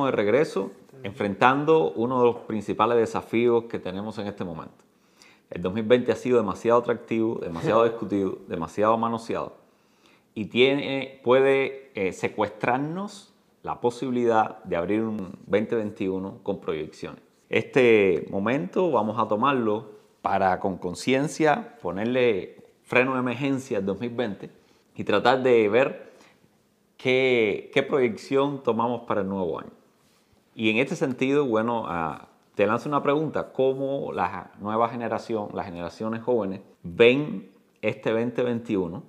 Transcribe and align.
estamos 0.00 0.12
de 0.12 0.16
regreso 0.16 0.70
enfrentando 1.02 1.92
uno 1.92 2.20
de 2.20 2.24
los 2.26 2.36
principales 2.46 2.96
desafíos 2.96 3.64
que 3.64 3.78
tenemos 3.78 4.18
en 4.18 4.28
este 4.28 4.44
momento. 4.44 4.84
El 5.50 5.60
2020 5.62 6.12
ha 6.12 6.16
sido 6.16 6.38
demasiado 6.38 6.80
atractivo, 6.80 7.36
demasiado 7.36 7.84
discutido, 7.88 8.38
demasiado 8.48 8.96
manoseado 8.96 9.56
y 10.34 10.46
tiene, 10.46 11.20
puede 11.22 11.90
eh, 11.94 12.12
secuestrarnos 12.12 13.34
la 13.62 13.80
posibilidad 13.80 14.62
de 14.64 14.76
abrir 14.76 15.02
un 15.02 15.38
2021 15.46 16.38
con 16.42 16.60
proyecciones. 16.60 17.20
Este 17.50 18.26
momento 18.30 18.90
vamos 18.90 19.18
a 19.18 19.28
tomarlo 19.28 19.90
para 20.22 20.60
con 20.60 20.78
conciencia 20.78 21.76
ponerle 21.82 22.56
freno 22.84 23.14
de 23.14 23.20
emergencia 23.20 23.78
al 23.78 23.86
2020 23.86 24.50
y 24.96 25.04
tratar 25.04 25.42
de 25.42 25.68
ver 25.68 26.12
qué, 26.96 27.70
qué 27.74 27.82
proyección 27.82 28.62
tomamos 28.62 29.02
para 29.02 29.20
el 29.20 29.28
nuevo 29.28 29.58
año. 29.58 29.79
Y 30.60 30.68
en 30.68 30.76
este 30.76 30.94
sentido, 30.94 31.46
bueno, 31.46 31.84
ah, 31.88 32.28
te 32.54 32.66
lanzo 32.66 32.90
una 32.90 33.02
pregunta, 33.02 33.50
¿cómo 33.50 34.12
la 34.12 34.50
nueva 34.60 34.90
generación, 34.90 35.48
las 35.54 35.64
generaciones 35.64 36.20
jóvenes, 36.20 36.60
ven 36.82 37.50
este 37.80 38.10
2021? 38.10 39.02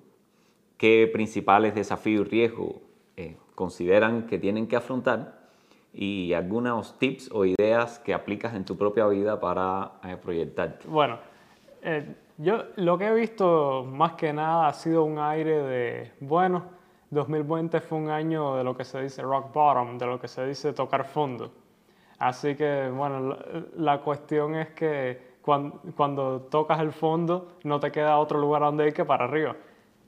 ¿Qué 0.77 1.09
principales 1.11 1.75
desafíos 1.75 2.25
y 2.25 2.29
riesgos 2.29 2.75
eh, 3.17 3.35
consideran 3.53 4.27
que 4.27 4.39
tienen 4.39 4.65
que 4.65 4.77
afrontar? 4.77 5.41
Y 5.93 6.31
algunos 6.31 6.97
tips 6.97 7.29
o 7.33 7.43
ideas 7.43 7.99
que 7.99 8.13
aplicas 8.13 8.55
en 8.55 8.63
tu 8.63 8.77
propia 8.77 9.07
vida 9.07 9.41
para 9.41 9.99
eh, 10.05 10.15
proyectarte. 10.15 10.87
Bueno, 10.87 11.19
eh, 11.81 12.15
yo 12.37 12.63
lo 12.77 12.97
que 12.97 13.07
he 13.07 13.13
visto 13.13 13.83
más 13.83 14.13
que 14.13 14.31
nada 14.31 14.69
ha 14.69 14.73
sido 14.73 15.03
un 15.03 15.19
aire 15.19 15.61
de, 15.63 16.11
bueno, 16.21 16.79
2020 17.11 17.81
fue 17.81 17.97
un 17.97 18.09
año 18.09 18.55
de 18.55 18.63
lo 18.63 18.75
que 18.75 18.85
se 18.85 19.01
dice 19.01 19.21
rock 19.21 19.53
bottom, 19.53 19.97
de 19.97 20.05
lo 20.05 20.19
que 20.19 20.27
se 20.27 20.45
dice 20.45 20.73
tocar 20.73 21.05
fondo. 21.05 21.51
Así 22.17 22.55
que, 22.55 22.89
bueno, 22.89 23.37
la, 23.75 23.99
cuestión 23.99 24.55
es 24.55 24.69
que 24.69 25.31
cuando, 25.41 26.47
tocas 26.49 26.79
el 26.79 26.91
fondo 26.91 27.57
no 27.63 27.79
te 27.79 27.91
queda 27.91 28.17
otro 28.17 28.39
lugar 28.39 28.61
donde 28.61 28.87
ir 28.87 28.93
que 28.93 29.03
para 29.03 29.25
arriba. 29.25 29.55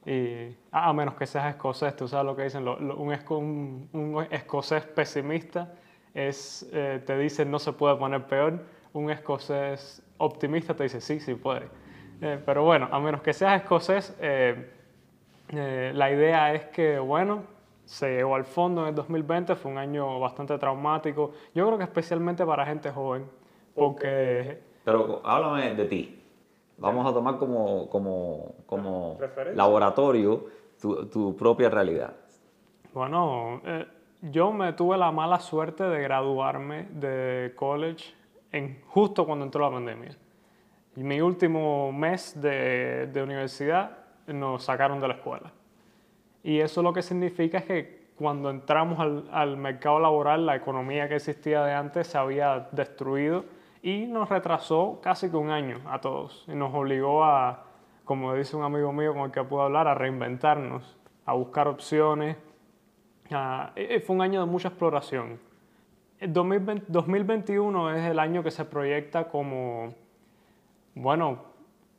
Y 0.05 0.55
a 0.71 0.93
menos 0.93 1.15
que 1.15 1.25
seas 1.25 1.49
escocés, 1.49 1.95
tú 1.95 2.07
sabes 2.07 2.25
lo 2.25 2.35
que 2.35 2.43
dicen, 2.43 2.67
un, 2.67 3.89
un, 3.93 4.27
escocés 4.29 4.83
pesimista 4.85 5.73
es, 6.13 6.69
eh, 6.71 7.01
te 7.05 7.17
dice 7.17 7.45
no 7.45 7.57
se 7.57 7.73
puede 7.73 7.95
poner 7.95 8.25
peor, 8.27 8.63
un 8.93 9.09
escocés 9.09 10.03
optimista 10.17 10.73
te 10.75 10.83
dice 10.83 11.01
sí, 11.01 11.19
sí 11.19 11.35
puede. 11.35 11.67
Eh, 12.21 12.39
pero 12.45 12.63
bueno, 12.63 12.87
a 12.91 12.99
menos 12.99 13.21
que 13.21 13.33
seas 13.33 13.61
escocés, 13.61 14.15
eh, 14.21 14.71
eh, 15.55 15.91
la 15.93 16.11
idea 16.11 16.53
es 16.53 16.65
que, 16.65 16.99
bueno, 16.99 17.43
se 17.85 18.15
llegó 18.15 18.35
al 18.35 18.45
fondo 18.45 18.81
en 18.81 18.89
el 18.89 18.95
2020, 18.95 19.55
fue 19.55 19.71
un 19.71 19.77
año 19.77 20.19
bastante 20.19 20.57
traumático, 20.57 21.31
yo 21.53 21.65
creo 21.65 21.77
que 21.77 21.83
especialmente 21.83 22.45
para 22.45 22.65
gente 22.65 22.91
joven, 22.91 23.25
porque... 23.75 24.61
Pero 24.83 25.21
háblame 25.23 25.75
de 25.75 25.85
ti. 25.85 26.19
Vamos 26.77 27.09
a 27.09 27.13
tomar 27.13 27.37
como, 27.37 27.89
como, 27.89 28.55
como 28.65 29.17
laboratorio 29.53 30.45
tu, 30.81 31.05
tu, 31.05 31.35
propia 31.35 31.69
realidad. 31.69 32.13
Bueno, 32.93 33.61
eh, 33.63 33.85
yo 34.21 34.51
me 34.51 34.73
tuve 34.73 34.97
la 34.97 35.11
mala 35.11 35.39
suerte 35.39 35.83
de 35.83 36.01
graduarme 36.01 36.87
de 36.91 37.53
college 37.55 38.13
en, 38.51 38.81
justo 38.87 39.25
cuando 39.25 39.45
entró 39.45 39.61
la 39.61 39.71
pandemia. 39.71 40.17
Y 40.95 41.03
mi 41.03 41.21
último 41.21 41.91
mes 41.91 42.39
de, 42.41 43.07
de 43.07 43.23
universidad 43.23 44.02
nos 44.27 44.63
sacaron 44.63 44.99
de 44.99 45.07
la 45.07 45.15
escuela. 45.15 45.51
Y 46.43 46.59
eso 46.59 46.81
lo 46.81 46.93
que 46.93 47.01
significa 47.01 47.59
es 47.59 47.65
que 47.65 48.03
cuando 48.17 48.49
entramos 48.49 48.99
al, 48.99 49.27
al, 49.31 49.57
mercado 49.57 49.99
laboral, 49.99 50.45
la 50.45 50.55
economía 50.55 51.07
que 51.07 51.15
existía 51.15 51.63
de 51.63 51.73
antes 51.73 52.07
se 52.07 52.17
había 52.17 52.67
destruido 52.71 53.45
y 53.81 54.05
nos 54.05 54.29
retrasó 54.29 54.99
casi 55.01 55.29
que 55.29 55.35
un 55.35 55.49
año 55.49 55.79
a 55.85 55.99
todos. 55.99 56.45
Y 56.47 56.55
nos 56.55 56.73
obligó 56.73 57.23
a, 57.23 57.65
como 58.05 58.33
dice 58.33 58.55
un 58.55 58.63
amigo 58.63 58.91
mío 58.93 59.13
con 59.13 59.23
el 59.23 59.31
que 59.31 59.43
puedo 59.43 59.63
hablar, 59.63 59.87
a 59.87 59.93
reinventarnos, 59.93 60.97
a 61.25 61.33
buscar 61.33 61.67
opciones. 61.67 62.37
fue 63.27 64.15
un 64.15 64.21
año 64.21 64.39
de 64.39 64.45
mucha 64.45 64.69
exploración. 64.69 65.39
El 66.19 66.31
2021 66.31 67.95
es 67.95 68.09
el 68.09 68.19
año 68.19 68.43
que 68.43 68.51
se 68.51 68.63
proyecta 68.63 69.27
como, 69.27 69.93
bueno, 70.95 71.52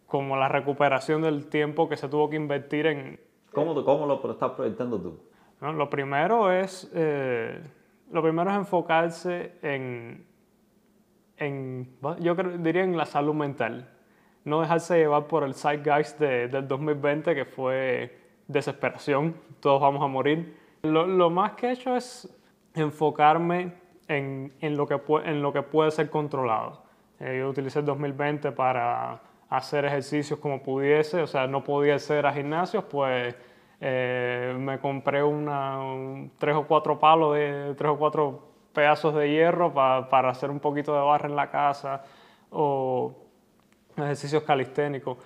como 0.07 0.37
la 0.37 0.49
recuperación 0.49 1.23
del 1.23 1.47
tiempo 1.47 1.89
que 1.89 1.97
se 1.97 2.09
tuvo 2.09 2.31
que 2.31 2.37
invertir 2.37 2.87
en... 2.87 3.21
¿Cómo, 3.53 3.85
cómo 3.85 4.07
lo 4.07 4.31
estás 4.31 4.53
proyectando 4.53 5.01
tú? 5.01 5.19
lo, 5.61 5.89
primero 5.89 6.51
es, 6.53 6.91
eh, 6.95 7.61
lo 8.11 8.23
primero 8.23 8.51
es 8.51 8.57
enfocarse 8.57 9.53
en, 9.63 10.27
en, 11.39 11.97
yo 12.21 12.35
diría 12.35 12.83
en 12.83 12.97
la 12.97 13.07
salud 13.07 13.35
mental. 13.35 13.91
No 14.45 14.61
dejarse 14.61 14.99
llevar 14.99 15.27
por 15.27 15.43
el 15.45 15.55
zeitgeist 15.55 16.19
de, 16.21 16.49
del 16.49 16.69
2020 16.69 17.35
que 17.35 17.45
fue 17.45 18.19
desesperación, 18.47 19.35
todos 19.61 19.81
vamos 19.81 20.03
a 20.03 20.07
morir. 20.07 20.59
Lo, 20.83 21.07
lo 21.07 21.31
más 21.31 21.53
que 21.53 21.69
he 21.69 21.73
hecho 21.73 21.97
es 21.97 22.29
enfocarme 22.75 23.73
en, 24.09 24.53
en, 24.61 24.77
lo, 24.77 24.87
que 24.87 25.01
en 25.25 25.41
lo 25.41 25.53
que 25.53 25.63
puede 25.63 25.91
ser 25.91 26.11
controlado. 26.11 26.83
Eh, 27.21 27.39
yo 27.39 27.49
utilicé 27.49 27.79
el 27.79 27.87
2020 27.87 28.53
para 28.53 29.23
hacer 29.57 29.85
ejercicios 29.85 30.39
como 30.39 30.63
pudiese, 30.63 31.23
o 31.23 31.27
sea, 31.27 31.47
no 31.47 31.63
podía 31.65 31.99
ser 31.99 32.27
a 32.27 32.33
gimnasios, 32.33 32.85
pues 32.85 33.35
eh, 33.81 34.55
me 34.59 34.79
compré 34.79 35.23
una, 35.23 36.29
tres 36.39 36.55
o 36.57 36.67
cuatro 36.67 36.99
palos, 36.99 37.35
de, 37.35 37.75
tres 37.77 37.91
o 37.91 37.99
cuatro 37.99 38.49
pedazos 38.73 39.15
de 39.15 39.31
hierro 39.31 39.73
para 39.73 40.31
hacer 40.31 40.51
un 40.51 40.61
poquito 40.61 40.95
de 40.95 41.01
barra 41.01 41.29
en 41.29 41.37
la 41.37 41.51
casa 41.51 42.03
o 42.51 43.15
ejercicios 43.97 44.43
calisténicos. 44.43 45.19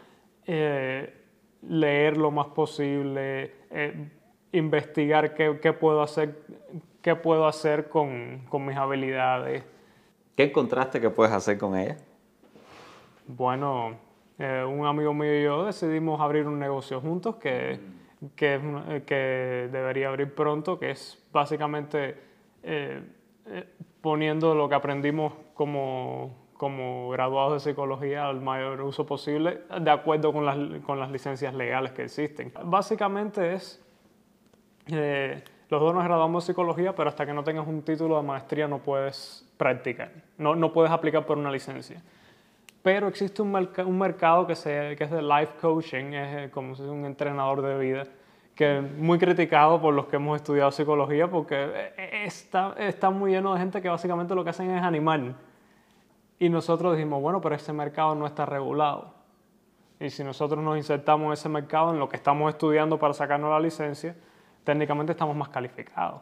Eh, 0.47 1.15
leer 1.63 2.17
lo 2.17 2.31
más 2.31 2.47
posible, 2.49 3.53
eh, 3.71 4.11
investigar 4.53 5.35
qué, 5.35 5.59
qué, 5.61 5.73
puedo 5.73 6.03
hacer, 6.03 6.39
qué 7.03 7.15
puedo 7.15 7.47
hacer 7.47 7.89
con, 7.89 8.45
con 8.49 8.65
mis 8.65 8.77
habilidades. 8.77 9.65
¿Qué 10.37 10.45
encontraste 10.45 11.01
que 11.01 11.11
puedes 11.11 11.33
hacer 11.33 11.59
con 11.59 11.77
ellas? 11.77 12.03
Bueno, 13.27 13.97
eh, 14.39 14.65
un 14.65 14.87
amigo 14.87 15.13
mío 15.13 15.37
y 15.37 15.43
yo 15.43 15.67
decidimos 15.67 16.21
abrir 16.21 16.47
un 16.47 16.61
negocio 16.61 17.01
juntos 17.01 17.37
que, 17.37 17.81
que, 18.37 18.61
eh, 18.89 19.03
que 19.05 19.69
debería 19.73 20.09
abrir 20.09 20.33
pronto, 20.33 20.79
que 20.79 20.93
es 20.93 21.21
básicamente 21.33 22.17
eh, 22.63 23.03
poniendo 24.01 24.55
lo 24.55 24.69
que 24.69 24.77
aprendimos 24.77 25.33
como, 25.55 26.51
como 26.53 27.11
graduados 27.11 27.65
de 27.65 27.71
psicología 27.71 28.29
al 28.29 28.41
mayor 28.41 28.81
uso 28.83 29.05
posible, 29.05 29.63
de 29.81 29.91
acuerdo 29.91 30.33
con 30.33 30.47
las, 30.47 30.57
con 30.83 31.01
las 31.01 31.11
licencias 31.11 31.53
legales 31.53 31.91
que 31.91 32.05
existen. 32.05 32.53
Básicamente 32.63 33.55
es, 33.55 33.85
los 34.87 35.81
dos 35.81 35.93
nos 35.93 36.05
graduamos 36.05 36.45
de 36.45 36.53
psicología, 36.53 36.95
pero 36.95 37.09
hasta 37.09 37.27
que 37.27 37.33
no 37.33 37.43
tengas 37.43 37.67
un 37.67 37.83
título 37.83 38.17
de 38.19 38.23
maestría 38.23 38.69
no 38.69 38.79
puedes 38.79 39.53
practicar, 39.57 40.13
no, 40.37 40.55
no 40.55 40.73
puedes 40.73 40.93
aplicar 40.93 41.27
por 41.27 41.39
una 41.39 41.51
licencia 41.51 42.01
pero 42.83 43.09
existe 43.09 43.43
un, 43.43 43.55
un 43.55 43.99
mercado 43.99 44.47
que, 44.47 44.55
se, 44.55 44.95
que, 44.97 45.05
es 45.05 45.11
de 45.11 45.23
life 45.23 45.55
coaching, 45.61 46.13
es 46.13 46.37
eh, 46.37 46.51
como 46.51 46.75
si 46.75 46.83
un 46.83 47.05
entrenador 47.05 47.63
de 47.63 47.79
vida, 47.79 48.05
que 48.55 48.79
es 48.79 48.93
muy 48.99 49.19
criticado 49.19 49.81
por 49.81 49.95
los 49.95 50.07
que 50.07 50.17
hemos 50.17 50.37
estudiado 50.37 50.71
psicología 50.71 51.29
porque 51.29 51.55
eh, 51.57 51.93
eh, 51.97 52.23
está, 52.25 52.75
está 52.79 53.11
muy 53.11 53.33
lleno 53.33 53.53
de 53.53 53.61
gente 53.61 53.83
que 53.83 53.89
básicamente 53.89 54.35
lo 54.35 54.45
que 54.45 54.51
hacen 54.51 54.71
es 54.71 54.83
animar. 54.83 55.35
Y 56.39 56.49
nosotros 56.49 56.97
dijimos, 56.97 57.21
bueno, 57.21 57.41
pero 57.41 57.57
ese 57.57 57.73
mercado 57.73 58.15
no 58.15 58.27
está 58.27 58.47
regulado. 58.47 59.13
Y 59.99 60.11
si 60.11 60.23
nosotros 60.23 60.63
nos 60.63 60.77
insertamos 60.77 61.27
en 61.27 61.33
ese 61.33 61.49
mercado, 61.49 61.93
en 61.93 61.99
lo 61.99 62.09
que 62.09 62.17
estamos 62.17 62.49
estudiando 62.51 62.99
para 62.99 63.13
sacarnos 63.13 63.51
la 63.51 63.59
licencia, 63.59 64.15
técnicamente 64.63 65.13
estamos 65.13 65.35
más 65.35 65.49
calificados. 65.49 66.21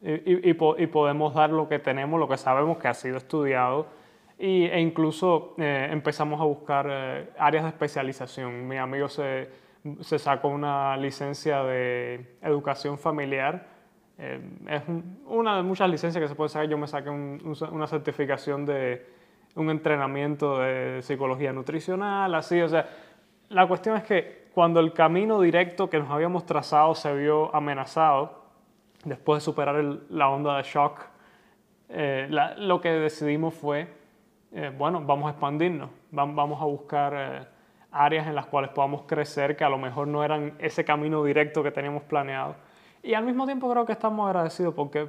Y, 0.00 0.48
y, 0.48 0.50
y 0.50 0.86
podemos 0.86 1.34
dar 1.34 1.50
lo 1.50 1.68
que 1.68 1.78
tenemos, 1.78 2.18
lo 2.18 2.26
que 2.26 2.38
sabemos 2.38 2.78
que 2.78 2.88
ha 2.88 2.94
sido 2.94 3.18
estudiado 3.18 3.86
y, 4.42 4.64
e 4.64 4.80
incluso 4.80 5.54
eh, 5.56 5.88
empezamos 5.92 6.40
a 6.40 6.44
buscar 6.44 6.88
eh, 6.90 7.30
áreas 7.38 7.62
de 7.62 7.70
especialización. 7.70 8.66
Mi 8.66 8.76
amigo 8.76 9.08
se, 9.08 9.48
se, 10.00 10.18
sacó 10.18 10.48
una 10.48 10.96
licencia 10.96 11.62
de 11.62 12.38
educación 12.42 12.98
familiar. 12.98 13.68
Eh, 14.18 14.40
es 14.66 14.82
una 15.26 15.58
de 15.58 15.62
muchas 15.62 15.88
licencias 15.88 16.20
que 16.20 16.26
se 16.26 16.34
puede 16.34 16.48
sacar. 16.48 16.68
Yo 16.68 16.76
me 16.76 16.88
saqué 16.88 17.08
una 17.08 17.86
certificación 17.86 18.66
de 18.66 19.06
un 19.54 19.70
entrenamiento 19.70 20.58
de 20.58 21.02
psicología 21.02 21.52
nutricional, 21.52 22.34
así. 22.34 22.60
O 22.62 22.68
sea, 22.68 22.88
la 23.48 23.68
cuestión 23.68 23.96
es 23.96 24.02
que 24.02 24.48
cuando 24.52 24.80
el 24.80 24.92
camino 24.92 25.40
directo 25.40 25.88
que 25.88 26.00
nos 26.00 26.10
habíamos 26.10 26.46
trazado 26.46 26.96
se 26.96 27.14
vio 27.14 27.54
amenazado, 27.54 28.42
después 29.04 29.40
de 29.40 29.44
superar 29.44 29.76
la 30.10 30.30
onda 30.30 30.56
de 30.56 30.64
shock, 30.64 31.00
lo 32.58 32.80
que 32.80 32.88
decidimos 32.88 33.54
fue 33.54 34.01
eh, 34.54 34.70
bueno, 34.76 35.02
vamos 35.04 35.26
a 35.26 35.30
expandirnos, 35.30 35.90
vamos 36.10 36.60
a 36.60 36.64
buscar 36.64 37.14
eh, 37.16 37.46
áreas 37.90 38.26
en 38.26 38.34
las 38.34 38.46
cuales 38.46 38.70
podamos 38.70 39.02
crecer 39.02 39.56
que 39.56 39.64
a 39.64 39.68
lo 39.68 39.78
mejor 39.78 40.08
no 40.08 40.22
eran 40.22 40.54
ese 40.58 40.84
camino 40.84 41.24
directo 41.24 41.62
que 41.62 41.70
teníamos 41.70 42.02
planeado. 42.02 42.56
Y 43.02 43.14
al 43.14 43.24
mismo 43.24 43.46
tiempo 43.46 43.70
creo 43.70 43.86
que 43.86 43.92
estamos 43.92 44.26
agradecidos 44.26 44.74
porque 44.74 45.08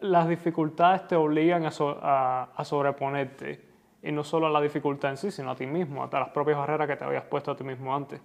las 0.00 0.28
dificultades 0.28 1.06
te 1.06 1.16
obligan 1.16 1.64
a, 1.64 2.48
a, 2.54 2.64
sobreponerte. 2.64 3.68
Y 4.02 4.12
no 4.12 4.24
solo 4.24 4.46
a 4.46 4.50
la 4.50 4.60
dificultad 4.60 5.12
en 5.12 5.16
sí, 5.16 5.30
sino 5.30 5.50
a 5.50 5.54
ti 5.54 5.66
mismo, 5.66 6.02
hasta 6.02 6.20
las 6.20 6.30
propias 6.30 6.58
barreras 6.58 6.88
que 6.88 6.96
te 6.96 7.04
habías 7.04 7.24
puesto 7.24 7.52
a 7.52 7.56
ti 7.56 7.64
mismo 7.64 7.94
antes. 7.94 8.20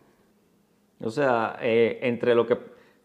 O 1.01 1.09
sea, 1.09 1.57
eh, 1.61 1.99
entre 2.01 2.33
lo 2.33 2.47
que 2.47 2.57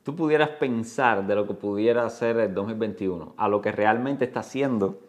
tú 0.02 0.14
pudieras 0.16 0.50
pensar 0.50 1.26
de 1.26 1.34
lo 1.34 1.46
que 1.46 1.54
pudiera 1.54 2.08
ser 2.08 2.38
el 2.38 2.54
2021 2.54 3.34
a 3.36 3.48
lo 3.48 3.60
que 3.60 3.72
realmente 3.72 4.24
está 4.24 4.40
haciendo, 4.40 5.00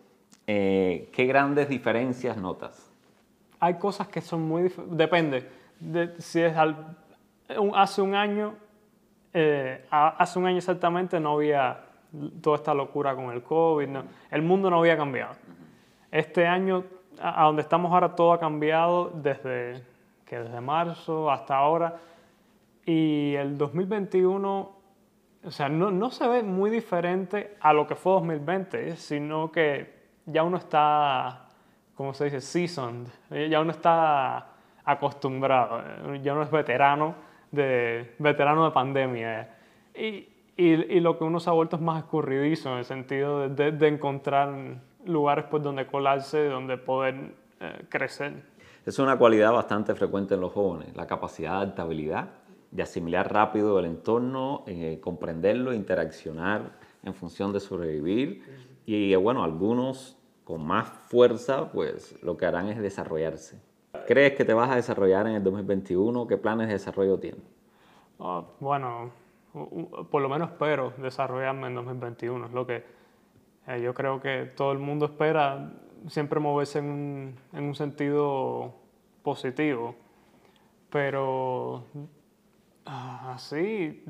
eh, 0.54 1.10
¿qué 1.14 1.26
grandes 1.28 1.70
diferencias 1.70 2.36
notas? 2.36 2.92
Hay 3.62 3.76
cosas 3.76 4.10
que 4.10 4.20
son 4.20 4.42
muy... 4.42 4.70
Depende. 4.88 5.50
De, 5.80 6.20
si 6.20 6.42
es 6.42 6.54
hace 7.74 8.02
un 8.02 8.16
año, 8.16 8.56
eh, 9.34 9.86
hace 9.90 10.40
un 10.40 10.48
año 10.48 10.58
exactamente 10.58 11.22
no 11.22 11.36
había 11.36 11.86
toda 12.42 12.58
esta 12.58 12.74
locura 12.74 13.16
con 13.16 13.32
el 13.32 13.42
COVID, 13.42 13.88
el 14.30 14.42
mundo 14.42 14.70
no 14.70 14.80
había 14.80 14.98
cambiado. 14.98 15.36
Este 16.12 16.46
año, 16.46 16.84
a, 17.22 17.46
donde 17.46 17.62
estamos 17.62 17.94
ahora, 17.94 18.14
todo 18.14 18.34
ha 18.34 18.40
cambiado 18.40 19.10
desde, 19.10 19.82
que 20.26 20.38
desde 20.38 20.60
marzo 20.60 21.32
hasta 21.32 21.56
ahora. 21.56 21.98
Y 22.86 23.36
el 23.36 23.58
2021, 23.58 24.72
o 25.46 25.52
sea, 25.52 25.70
no, 25.70 25.92
no 25.92 26.12
se 26.12 26.28
ve 26.28 26.44
muy 26.44 26.70
diferente 26.70 27.56
a 27.62 27.72
lo 27.72 27.88
que 27.88 27.96
fue 27.96 28.12
2020, 28.12 28.98
sino 28.98 29.50
que 29.50 30.01
ya 30.26 30.44
uno 30.44 30.58
está, 30.58 31.50
como 31.96 32.14
se 32.14 32.26
dice, 32.26 32.42
seasoned, 32.42 33.08
ya 33.50 33.60
uno 33.60 33.72
está 33.72 34.48
acostumbrado, 34.84 35.82
ya 36.22 36.34
uno 36.34 36.44
es 36.44 36.52
veterano 36.52 37.16
de, 37.52 38.16
veterano 38.20 38.66
de 38.66 38.72
pandemia. 38.72 39.50
Y, 39.96 40.28
y, 40.58 41.00
lo 41.00 41.18
que 41.18 41.24
uno 41.24 41.40
se 41.40 41.50
ha 41.50 41.54
vuelto 41.54 41.76
es 41.76 41.82
más 41.82 42.04
escurridizo 42.04 42.72
en 42.72 42.78
el 42.80 42.86
sentido 42.86 43.50
de, 43.50 43.72
de, 43.72 43.88
encontrar 43.88 44.54
lugares 45.06 45.46
pues, 45.50 45.64
donde 45.64 45.88
colarse, 45.88 46.46
donde 46.46 46.78
poder 46.78 47.34
eh, 47.60 47.86
crecer. 47.90 48.44
Es 48.86 49.00
una 49.00 49.18
cualidad 49.18 49.52
bastante 49.52 49.94
frecuente 49.96 50.36
en 50.36 50.42
los 50.42 50.52
jóvenes, 50.52 50.96
la 50.96 51.08
capacidad 51.08 51.52
de 51.52 51.58
adaptabilidad, 51.58 52.30
de 52.72 52.84
asimilar 52.84 53.32
rápido 53.32 53.80
el 53.80 53.86
entorno, 53.86 54.64
eh, 54.66 55.00
comprenderlo, 55.02 55.74
interaccionar 55.74 56.72
en 57.04 57.14
función 57.14 57.52
de 57.54 57.60
sobrevivir. 57.60 58.44
Y 58.94 59.16
bueno, 59.16 59.42
algunos 59.42 60.18
con 60.44 60.68
más 60.68 60.86
fuerza, 60.90 61.72
pues 61.72 62.22
lo 62.22 62.36
que 62.36 62.46
harán 62.46 62.68
es 62.68 62.78
desarrollarse. 62.82 63.58
¿Crees 64.06 64.34
que 64.34 64.44
te 64.44 64.54
vas 64.54 64.70
a 64.70 64.76
desarrollar 64.76 65.28
en 65.28 65.36
el 65.36 65.44
2021? 65.46 66.28
¿Qué 66.28 66.36
planes 66.36 66.68
de 66.68 66.74
desarrollo 66.74 67.18
tienes? 67.18 67.40
Ah, 68.20 68.44
bueno, 68.60 69.12
por 69.54 70.22
lo 70.22 70.28
menos 70.28 70.50
espero 70.50 70.92
desarrollarme 70.98 71.68
en 71.68 71.76
2021. 71.76 72.48
Es 72.48 72.52
lo 72.52 72.68
que 72.68 72.84
eh, 73.68 73.82
yo 73.82 73.94
creo 73.94 74.20
que 74.20 74.52
todo 74.58 74.74
el 74.74 74.80
mundo 74.80 75.06
espera 75.06 75.72
siempre 76.10 76.42
moverse 76.42 76.80
en 76.80 76.86
un, 76.90 77.36
en 77.54 77.64
un 77.64 77.76
sentido 77.76 78.74
positivo. 79.24 79.96
Pero 80.90 81.86
así... 82.84 84.04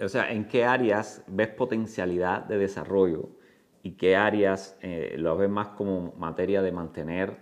o 0.00 0.08
sea, 0.08 0.30
¿en 0.30 0.46
qué 0.46 0.64
áreas 0.64 1.24
ves 1.26 1.48
potencialidad 1.48 2.44
de 2.44 2.58
desarrollo 2.58 3.39
y 3.82 3.92
qué 3.92 4.16
áreas 4.16 4.78
eh, 4.82 5.14
lo 5.18 5.36
ves 5.36 5.50
más 5.50 5.68
como 5.68 6.12
materia 6.18 6.62
de 6.62 6.72
mantener 6.72 7.36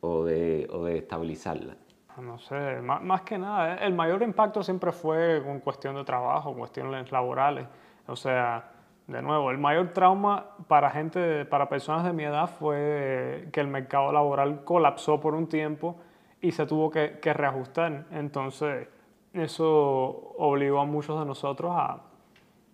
o 0.00 0.24
de, 0.24 0.68
o 0.70 0.84
de 0.84 0.98
estabilizarla? 0.98 1.76
No 2.18 2.38
sé, 2.38 2.80
más, 2.80 3.22
que 3.22 3.36
nada, 3.36 3.74
eh, 3.74 3.78
el 3.82 3.92
mayor 3.92 4.22
impacto 4.22 4.62
siempre 4.62 4.90
fue 4.90 5.42
con 5.44 5.60
cuestión 5.60 5.96
de 5.96 6.04
trabajo, 6.04 6.54
cuestiones 6.54 7.12
laborales. 7.12 7.66
O 8.06 8.16
sea, 8.16 8.70
de 9.06 9.20
nuevo, 9.20 9.50
el 9.50 9.58
mayor 9.58 9.92
trauma 9.92 10.56
para 10.66 10.90
gente, 10.90 11.44
para 11.44 11.68
personas 11.68 12.04
de 12.04 12.12
mi 12.12 12.24
edad 12.24 12.48
fue 12.48 13.48
que 13.52 13.60
el 13.60 13.68
mercado 13.68 14.12
laboral 14.12 14.64
colapsó 14.64 15.20
por 15.20 15.34
un 15.34 15.46
tiempo 15.46 15.96
y 16.40 16.52
se 16.52 16.64
tuvo 16.64 16.90
que, 16.90 17.18
reajustar. 17.22 18.06
Entonces, 18.10 18.88
eso 19.34 20.32
obligó 20.38 20.80
a 20.80 20.86
muchos 20.86 21.18
de 21.20 21.26
nosotros 21.26 21.72
a, 21.74 22.00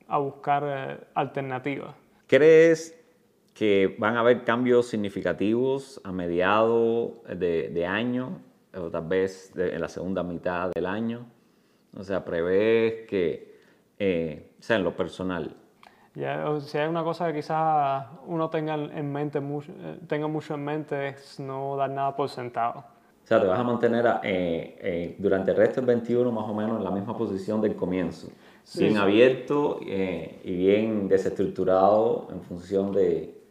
a 0.07 0.19
buscar 0.19 0.63
eh, 0.65 1.01
alternativas. 1.15 1.95
¿Crees 2.29 3.02
que 3.55 3.95
van 3.99 4.17
a 4.17 4.21
haber 4.21 4.45
cambios 4.45 4.87
significativos 4.87 6.01
a 6.05 6.13
mediados 6.13 7.13
de, 7.29 7.69
de 7.69 7.87
año 7.87 8.41
o 8.75 8.91
tal 8.91 9.07
vez 9.07 9.53
en 9.57 9.81
la 9.81 9.89
segunda 9.89 10.23
mitad 10.23 10.71
del 10.75 10.87
año. 10.87 11.27
O 11.97 12.03
sea, 12.03 12.25
prevés 12.25 13.07
que, 13.07 13.59
eh, 13.99 14.53
sea, 14.59 14.77
en 14.77 14.85
lo 14.85 14.97
personal. 14.97 15.55
Ya, 16.15 16.45
si 16.61 16.77
hay 16.77 16.89
una 16.89 17.03
cosa 17.03 17.29
que 17.29 17.35
quizás 17.35 18.05
uno 18.27 18.51
tenga 18.51 18.75
en 18.75 19.11
mente 19.11 19.41
mucho, 19.41 19.73
eh, 19.73 19.99
tenga 20.07 20.27
mucho 20.27 20.55
en 20.55 20.65
mente 20.65 21.09
es 21.09 21.41
no 21.41 21.77
dar 21.77 21.91
nada 21.91 22.15
por 22.15 22.29
sentado. 22.29 22.81
O 22.81 23.27
sea, 23.27 23.41
te 23.41 23.47
vas 23.47 23.59
a 23.59 23.63
mantener 23.63 24.05
eh, 24.23 24.79
eh, 24.81 25.17
durante 25.19 25.53
el 25.53 25.57
resto 25.57 25.77
del 25.81 25.87
21 25.87 26.31
más 26.31 26.45
o 26.45 26.55
menos 26.55 26.77
en 26.79 26.85
la 26.85 26.91
misma 26.91 27.17
posición 27.17 27.61
del 27.61 27.77
comienzo. 27.77 28.29
bien 28.77 28.97
abierto 28.99 29.79
y 29.81 30.57
bien 30.57 31.09
desestructurado 31.09 32.29
en 32.31 32.43
función 32.43 32.93
de, 32.93 33.42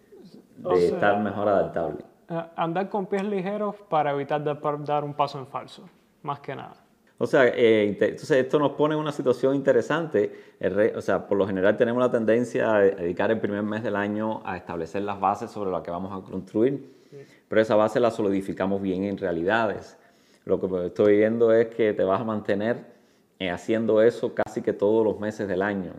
de 0.70 0.88
estar 0.88 1.20
mejor 1.20 1.48
adaptable. 1.48 2.06
Eh, 2.32 2.42
andar 2.56 2.88
con 2.90 3.08
pies 3.08 3.24
ligeros 3.24 3.76
para 3.90 4.12
evitar 4.12 4.42
dar 4.42 5.04
un 5.04 5.14
paso 5.14 5.38
en 5.38 5.48
falso, 5.48 5.90
más 6.24 6.40
que 6.40 6.56
nada. 6.56 6.76
O 7.18 7.28
sea, 7.28 7.46
eh, 7.48 7.88
entonces 7.90 8.32
esto 8.32 8.58
nos 8.58 8.72
pone 8.72 8.96
en 8.96 9.02
una 9.02 9.12
situación 9.12 9.54
interesante. 9.54 10.56
o 10.96 11.02
sea, 11.02 11.28
por 11.28 11.38
lo 11.38 11.46
general 11.46 11.76
tenemos 11.76 12.02
la 12.02 12.10
tendencia 12.10 12.74
a 12.74 12.80
dedicar 12.80 13.32
el 13.32 13.40
primer 13.40 13.64
mes 13.64 13.84
del 13.84 13.96
año 13.96 14.42
a 14.46 14.56
establecer 14.56 15.02
las 15.02 15.20
bases 15.20 15.52
sobre 15.52 15.72
las 15.72 15.82
que 15.82 15.92
vamos 15.92 16.12
a 16.12 16.28
construir, 16.28 16.96
pero 17.48 17.62
esa 17.62 17.76
base 17.76 18.00
la 18.00 18.10
solidificamos 18.12 18.82
bien 18.82 19.04
en 19.04 19.18
realidades. 19.18 19.98
Lo 20.46 20.60
que 20.60 20.88
estoy 20.88 21.18
viendo 21.18 21.52
es 21.54 21.68
que 21.68 21.94
te 21.94 22.04
vas 22.04 22.22
a 22.22 22.24
mantener 22.24 22.86
eh, 23.40 23.52
haciendo 23.52 24.02
eso 24.02 24.34
casi 24.34 24.62
que 24.62 24.74
todos 24.74 25.06
los 25.06 25.20
meses 25.20 25.48
del 25.48 25.62
año 25.62 25.94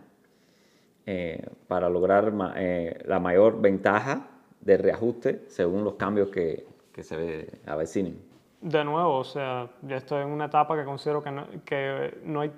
para 1.66 1.90
lograr 1.90 2.32
la 2.32 3.18
mayor 3.18 3.60
ventaja 3.60 4.28
de 4.62 4.78
reajuste 4.78 5.44
según 5.48 5.84
los 5.84 5.94
cambios 5.94 6.28
que, 6.30 6.66
que 6.92 7.02
se 7.02 7.60
avecinen. 7.66 8.18
De 8.60 8.84
nuevo, 8.84 9.18
o 9.18 9.24
sea, 9.24 9.68
yo 9.82 9.96
estoy 9.96 10.22
en 10.22 10.28
una 10.28 10.44
etapa 10.44 10.76
que 10.76 10.84
considero 10.84 11.22
que 11.22 11.30
no, 11.32 11.46
que 11.64 12.20
no, 12.24 12.40
hay, 12.40 12.52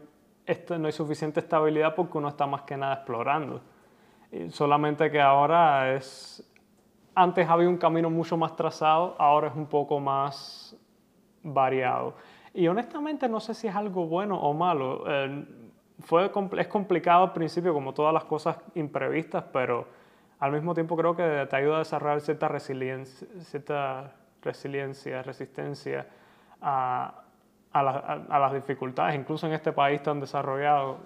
no 0.78 0.87
hay 0.87 0.92
suficiente 0.92 1.40
estabilidad 1.40 1.94
porque 1.94 2.18
uno 2.18 2.28
está 2.28 2.46
más 2.46 2.62
que 2.62 2.76
nada 2.76 2.94
explorando. 2.94 3.62
Solamente 4.50 5.11
que 5.11 5.20
ahora 5.20 5.94
es... 5.94 6.46
Antes 7.14 7.49
había 7.49 7.68
un 7.68 7.78
camino 7.78 8.11
mucho 8.11 8.37
más 8.37 8.54
trazado, 8.56 9.14
ahora 9.18 9.49
es 9.49 9.54
un 9.54 9.66
poco 9.66 10.00
más 10.00 10.76
variado. 11.42 12.14
Y 12.52 12.66
honestamente 12.66 13.28
no 13.28 13.40
sé 13.40 13.54
si 13.54 13.68
es 13.68 13.75
algo 13.75 14.06
bueno 14.06 14.38
o 14.38 14.52
malo. 14.52 15.04
Eh, 15.06 15.44
fue, 16.00 16.30
es 16.58 16.66
complicado 16.66 17.23
al 17.23 17.32
principio, 17.32 17.73
como 17.73 17.94
todas 17.94 18.12
las 18.12 18.25
cosas 18.25 18.58
imprevistas, 18.75 19.44
pero 19.52 19.87
al 20.45 20.53
mismo 20.53 20.75
tiempo 20.75 20.95
creo 20.95 21.17
que 21.17 21.47
te 21.49 21.57
ayuda 21.57 21.77
a 21.77 21.79
desarrollar 21.79 22.21
cierta 22.21 22.49
resiliencia, 22.49 23.27
cierta 23.41 24.13
resiliencia 24.43 25.23
resistencia 25.23 26.07
a, 26.61 27.23
a, 27.73 28.39
las 28.39 28.53
dificultades, 28.53 29.19
incluso 29.19 29.47
en 29.47 29.55
este 29.55 29.73
país 29.73 30.03
tan 30.03 30.21
desarrollado. 30.21 30.99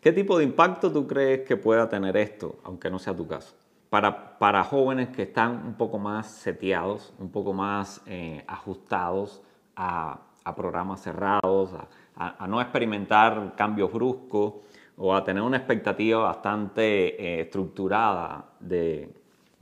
¿Qué 0.00 0.12
tipo 0.12 0.38
de 0.38 0.44
impacto 0.44 0.90
tú 0.90 1.06
crees 1.06 1.46
que 1.46 1.58
pueda 1.58 1.90
tener 1.90 2.16
esto, 2.16 2.58
aunque 2.64 2.90
no 2.90 2.98
sea 2.98 3.14
tu 3.14 3.28
caso? 3.28 3.54
Para, 3.90 4.38
para 4.38 4.64
jóvenes 4.64 5.10
que 5.10 5.24
están 5.24 5.62
un 5.66 5.74
poco 5.74 5.98
más 5.98 6.30
seteados, 6.30 7.12
un 7.18 7.30
poco 7.30 7.52
más 7.52 8.00
eh, 8.06 8.42
ajustados 8.46 9.42
a, 9.76 10.20
a, 10.42 10.54
programas 10.54 11.02
cerrados, 11.02 11.74
a, 12.16 12.42
a 12.42 12.46
no 12.46 12.62
experimentar 12.62 13.52
cambios 13.56 13.92
bruscos, 13.92 14.54
o 15.02 15.14
a 15.14 15.24
tener 15.24 15.42
una 15.42 15.56
expectativa 15.56 16.18
bastante 16.18 16.82
eh, 17.20 17.40
estructurada 17.40 18.50
de, 18.60 19.08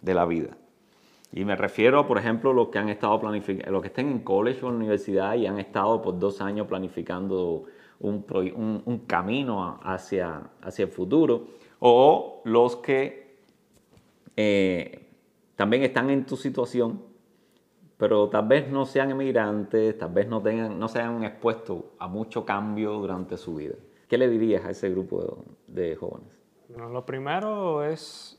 la 0.02 0.25
vida. 0.25 0.57
Y 1.33 1.45
me 1.45 1.54
refiero, 1.54 2.09
por 2.09 2.18
ejemplo, 2.18 2.50
a 2.50 2.54
los 2.54 2.68
que 2.68 2.78
han 2.78 2.88
estado 2.88 3.21
planificando, 3.21 3.71
los 3.71 3.83
que 3.83 3.88
estén 3.88 4.09
en 4.09 4.18
college 4.21 4.66
o 4.66 4.68
universidad 4.68 5.37
y 5.37 5.47
han 5.47 5.61
estado 5.61 6.02
por 6.02 6.18
dos 6.18 6.40
años 6.40 6.66
planificando 6.66 7.64
un, 8.00 9.04
camino 9.07 9.78
hacia, 9.85 10.42
el 10.76 10.88
futuro, 10.88 11.47
o 11.78 12.42
los 12.45 12.76
que 12.76 13.37
eh, 14.37 15.09
también 15.54 15.85
están 15.85 16.11
en 16.11 16.26
tu 16.26 16.37
situación, 16.37 17.00
pero 17.97 18.28
tal 18.28 18.49
vez 18.49 18.68
no 18.68 18.87
sean 18.87 19.12
emigrantes, 19.12 19.97
tal 19.99 20.11
vez 20.11 20.26
no, 20.26 20.42
tengan, 20.42 20.80
no 20.80 20.88
sean 20.88 21.23
expuestos 21.23 21.85
a 22.00 22.09
mucho 22.09 22.45
cambio 22.45 22.95
durante 22.95 23.37
su 23.37 23.54
vida. 23.54 23.76
¿Qué 24.09 24.17
le 24.17 24.29
dirías 24.29 24.65
a 24.65 24.71
ese 24.71 24.88
grupo 24.91 25.45
de, 25.67 25.95
jóvenes? 25.97 26.33
Lo 26.77 27.05
primero 27.05 27.85
es 27.85 28.38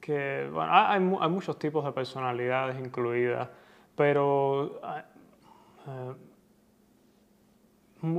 que 0.00 0.48
bueno, 0.52 0.70
hay, 0.72 1.00
muchos 1.00 1.58
tipos 1.58 1.84
de 1.84 1.92
personalidades 1.92 2.78
incluidas, 2.78 3.48
pero 3.96 4.80
eh, 5.88 6.14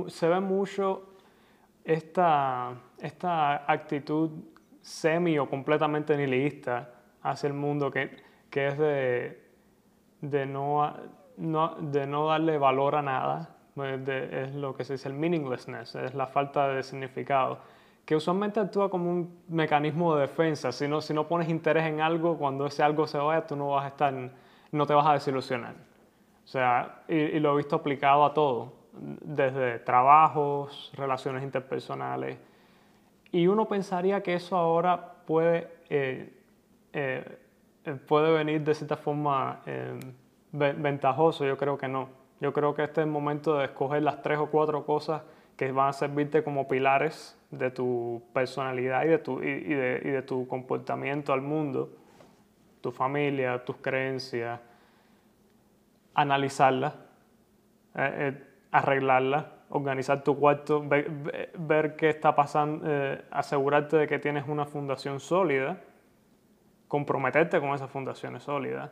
se 0.08 0.28
ve 0.28 0.40
mucho 0.40 1.14
esta, 1.84 2.74
esta 2.98 3.70
actitud 3.70 4.30
semi 4.82 5.38
o 5.38 5.48
completamente 5.48 6.16
nihilista 6.16 6.92
hacia 7.22 7.46
el 7.46 7.54
mundo, 7.54 7.90
que, 7.90 8.10
que 8.50 8.68
es 8.68 8.78
de, 8.78 9.42
de, 10.20 10.46
no, 10.46 10.94
de 11.36 12.06
no 12.06 12.26
darle 12.26 12.58
valor 12.58 12.96
a 12.96 13.02
nada, 13.02 13.57
es 13.84 14.54
lo 14.54 14.74
que 14.74 14.84
se 14.84 14.94
dice 14.94 15.08
el 15.08 15.14
meaninglessness, 15.14 15.94
es 15.94 16.14
la 16.14 16.26
falta 16.26 16.68
de 16.68 16.82
significado, 16.82 17.58
que 18.04 18.16
usualmente 18.16 18.58
actúa 18.58 18.88
como 18.88 19.10
un 19.10 19.42
mecanismo 19.48 20.14
de 20.14 20.22
defensa. 20.22 20.72
Si 20.72 20.88
no, 20.88 21.02
si 21.02 21.12
no 21.12 21.28
pones 21.28 21.48
interés 21.48 21.84
en 21.84 22.00
algo, 22.00 22.38
cuando 22.38 22.66
ese 22.66 22.82
algo 22.82 23.06
se 23.06 23.18
vaya, 23.18 23.46
tú 23.46 23.54
no 23.54 23.68
vas 23.68 23.84
a 23.84 23.88
estar, 23.88 24.14
no 24.72 24.86
te 24.86 24.94
vas 24.94 25.06
a 25.06 25.12
desilusionar. 25.12 25.74
O 26.42 26.50
sea, 26.50 27.02
y, 27.06 27.38
lo 27.38 27.52
he 27.52 27.56
visto 27.58 27.76
aplicado 27.76 28.24
a 28.24 28.32
todo, 28.32 28.72
desde 28.94 29.80
trabajos, 29.80 30.90
relaciones 30.96 31.42
interpersonales. 31.42 32.38
Y 33.30 33.46
uno 33.46 33.68
pensaría 33.68 34.22
que 34.22 34.32
eso 34.32 34.56
ahora 34.56 35.12
puede, 35.26 35.68
eh, 35.90 36.32
eh, 36.94 37.38
puede 38.06 38.32
venir 38.32 38.62
de 38.62 38.74
cierta 38.74 38.96
forma 38.96 39.60
eh, 39.66 40.00
ventajoso, 40.52 41.44
yo 41.44 41.58
creo 41.58 41.76
que 41.76 41.88
no. 41.88 42.08
Yo 42.40 42.52
creo 42.52 42.74
que 42.74 42.84
este 42.84 43.00
es 43.00 43.06
el 43.06 43.12
momento 43.12 43.58
de 43.58 43.64
escoger 43.66 44.02
las 44.02 44.22
tres 44.22 44.38
o 44.38 44.46
cuatro 44.46 44.84
cosas 44.86 45.22
que 45.56 45.72
van 45.72 45.88
a 45.88 45.92
servirte 45.92 46.44
como 46.44 46.68
pilares 46.68 47.36
de 47.50 47.70
tu 47.70 48.22
personalidad 48.32 49.04
y 49.04 49.08
de 49.08 49.18
tu, 49.18 49.42
y, 49.42 49.74
de, 49.74 50.00
y 50.04 50.08
de 50.08 50.22
tu 50.22 50.46
comportamiento 50.46 51.32
al 51.32 51.42
mundo, 51.42 51.90
tu 52.80 52.92
familia, 52.92 53.64
tus 53.64 53.76
creencias, 53.78 54.60
analizarlas, 56.14 56.94
eh, 57.94 58.14
eh, 58.16 58.44
arreglarlas, 58.70 59.46
organizar 59.70 60.22
tu 60.22 60.38
cuarto, 60.38 60.84
ver, 60.86 61.96
qué 61.96 62.08
está 62.08 62.34
pasando, 62.34 62.84
eh, 62.86 63.24
asegurarte 63.30 63.96
de 63.96 64.06
que 64.06 64.18
tienes 64.18 64.46
una 64.46 64.64
fundación 64.64 65.20
sólida, 65.20 65.80
comprometerte 66.86 67.60
con 67.60 67.70
esas 67.70 67.90
fundaciones 67.90 68.42
sólidas. 68.44 68.90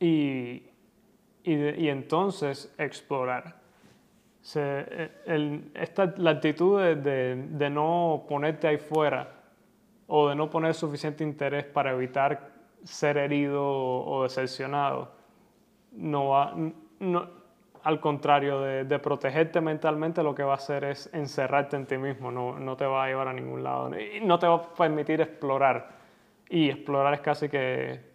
y, 0.00 0.73
y, 1.44 1.88
entonces 1.88 2.74
explorar. 2.78 3.56
el, 4.54 5.70
esta, 5.74 6.14
la 6.16 6.30
actitud 6.30 6.80
de, 6.80 7.36
de, 7.36 7.70
no 7.70 8.24
ponerte 8.28 8.66
ahí 8.66 8.78
fuera 8.78 9.28
o 10.06 10.28
de 10.28 10.34
no 10.34 10.48
poner 10.50 10.74
suficiente 10.74 11.22
interés 11.22 11.64
para 11.64 11.92
evitar 11.92 12.50
ser 12.82 13.18
herido 13.18 13.62
o, 13.62 14.22
decepcionado, 14.22 15.12
no 15.92 16.28
va, 16.28 16.54
no, 17.00 17.28
al 17.82 18.00
contrario 18.00 18.60
de, 18.60 18.84
de, 18.84 18.98
protegerte 18.98 19.60
mentalmente, 19.60 20.22
lo 20.22 20.34
que 20.34 20.42
va 20.42 20.52
a 20.52 20.56
hacer 20.56 20.84
es 20.84 21.12
encerrarte 21.12 21.76
en 21.76 21.86
ti 21.86 21.98
mismo, 21.98 22.30
no, 22.30 22.58
no 22.58 22.76
te 22.76 22.86
va 22.86 23.04
a 23.04 23.08
llevar 23.08 23.28
a 23.28 23.32
ningún 23.32 23.62
lado 23.62 23.90
y 23.98 24.20
no 24.20 24.38
te 24.38 24.46
va 24.46 24.54
a 24.56 24.74
permitir 24.74 25.20
explorar. 25.20 26.04
Y 26.48 26.68
explorar 26.70 27.14
es 27.14 27.20
casi 27.20 27.48
que 27.48 28.13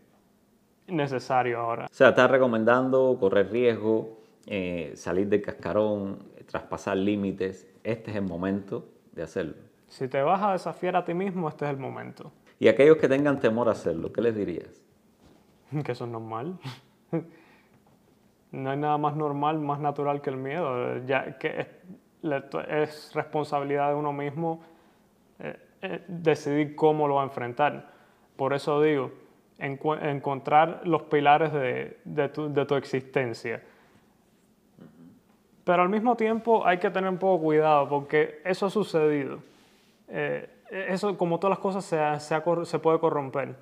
necesario 0.91 1.59
ahora. 1.59 1.85
O 1.85 1.93
sea, 1.93 2.09
estás 2.09 2.29
recomendando 2.29 3.17
correr 3.19 3.51
riesgo, 3.51 4.19
eh, 4.45 4.93
salir 4.95 5.27
del 5.27 5.41
cascarón, 5.41 6.19
traspasar 6.45 6.97
límites. 6.97 7.67
Este 7.83 8.11
es 8.11 8.17
el 8.17 8.23
momento 8.23 8.85
de 9.11 9.23
hacerlo. 9.23 9.55
Si 9.87 10.07
te 10.07 10.21
vas 10.21 10.41
a 10.41 10.51
desafiar 10.53 10.95
a 10.95 11.03
ti 11.03 11.13
mismo, 11.13 11.49
este 11.49 11.65
es 11.65 11.71
el 11.71 11.77
momento. 11.77 12.31
Y 12.59 12.67
aquellos 12.67 12.97
que 12.97 13.07
tengan 13.07 13.39
temor 13.39 13.69
a 13.69 13.71
hacerlo, 13.71 14.11
¿qué 14.11 14.21
les 14.21 14.35
dirías? 14.35 14.81
Que 15.83 15.91
eso 15.91 16.05
es 16.05 16.11
normal. 16.11 16.57
No 18.51 18.71
hay 18.71 18.77
nada 18.77 18.97
más 18.97 19.15
normal, 19.15 19.59
más 19.59 19.79
natural 19.79 20.21
que 20.21 20.31
el 20.31 20.37
miedo. 20.37 20.97
Ya 21.05 21.37
que 21.37 21.67
es, 22.23 23.11
responsabilidad 23.13 23.89
de 23.89 23.93
uno 23.93 24.11
mismo 24.11 24.61
eh, 25.37 25.55
eh, 25.83 26.03
decidir 26.07 26.75
cómo 26.75 27.07
lo 27.07 27.15
va 27.15 27.21
a 27.21 27.25
enfrentar. 27.25 27.91
Por 28.35 28.53
eso 28.53 28.81
digo, 28.81 29.11
encontrar 29.59 30.81
los 30.85 31.03
pilares 31.03 31.51
de, 31.53 32.29
tu, 32.29 32.75
existencia. 32.75 33.61
Pero 35.63 35.81
al 35.81 35.89
mismo 35.89 36.15
tiempo 36.15 36.65
hay 36.65 36.77
que 36.77 36.89
tener 36.89 37.09
un 37.09 37.17
poco 37.17 37.43
cuidado 37.43 37.87
porque 37.89 38.41
eso 38.45 38.65
ha 38.65 38.69
sucedido. 38.69 39.39
Eh, 40.07 40.49
eso, 40.71 41.17
como 41.17 41.39
todas 41.39 41.51
las 41.51 41.59
cosas, 41.59 42.23
se, 42.23 42.79
puede 42.79 42.99
corromper. 42.99 43.55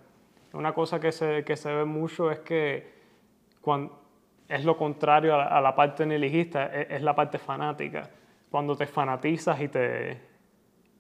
Una 0.54 0.74
cosa 0.74 1.00
que 1.00 1.12
se, 1.12 1.42
ve 1.42 1.86
mucho 1.86 2.32
es 2.32 2.40
que 2.40 2.94
cuando, 3.62 4.00
es 4.48 4.64
lo 4.64 4.78
contrario 4.78 5.36
a 5.36 5.60
la, 5.60 5.76
parte 5.76 6.06
nihilista, 6.06 6.68
es, 6.68 6.92
es, 6.92 7.02
la 7.02 7.16
parte 7.16 7.38
fanática. 7.38 8.10
Cuando 8.50 8.76
te 8.76 8.86
fanatizas 8.86 9.60
y 9.62 9.68
te... 9.68 10.22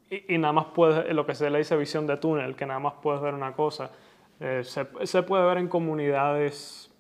Y, 0.10 0.38
nada 0.38 0.54
más 0.54 0.66
puedes, 0.74 1.13
lo 1.13 1.25
que 1.25 1.36
se 1.36 1.50
le 1.50 1.58
dice 1.60 1.75
visión 1.75 2.08
de 2.08 2.18
túnel, 2.18 2.56
que 2.56 2.66
nada 2.66 2.80
más 2.80 2.94
puedes 3.01 3.22
ver 3.22 3.34
una 3.34 3.54
cosa. 3.54 3.92
Eh, 4.39 4.63
se, 4.63 5.24
puede 5.24 5.46
ver 5.46 5.58
en 5.58 5.67
comunidades 5.67 6.91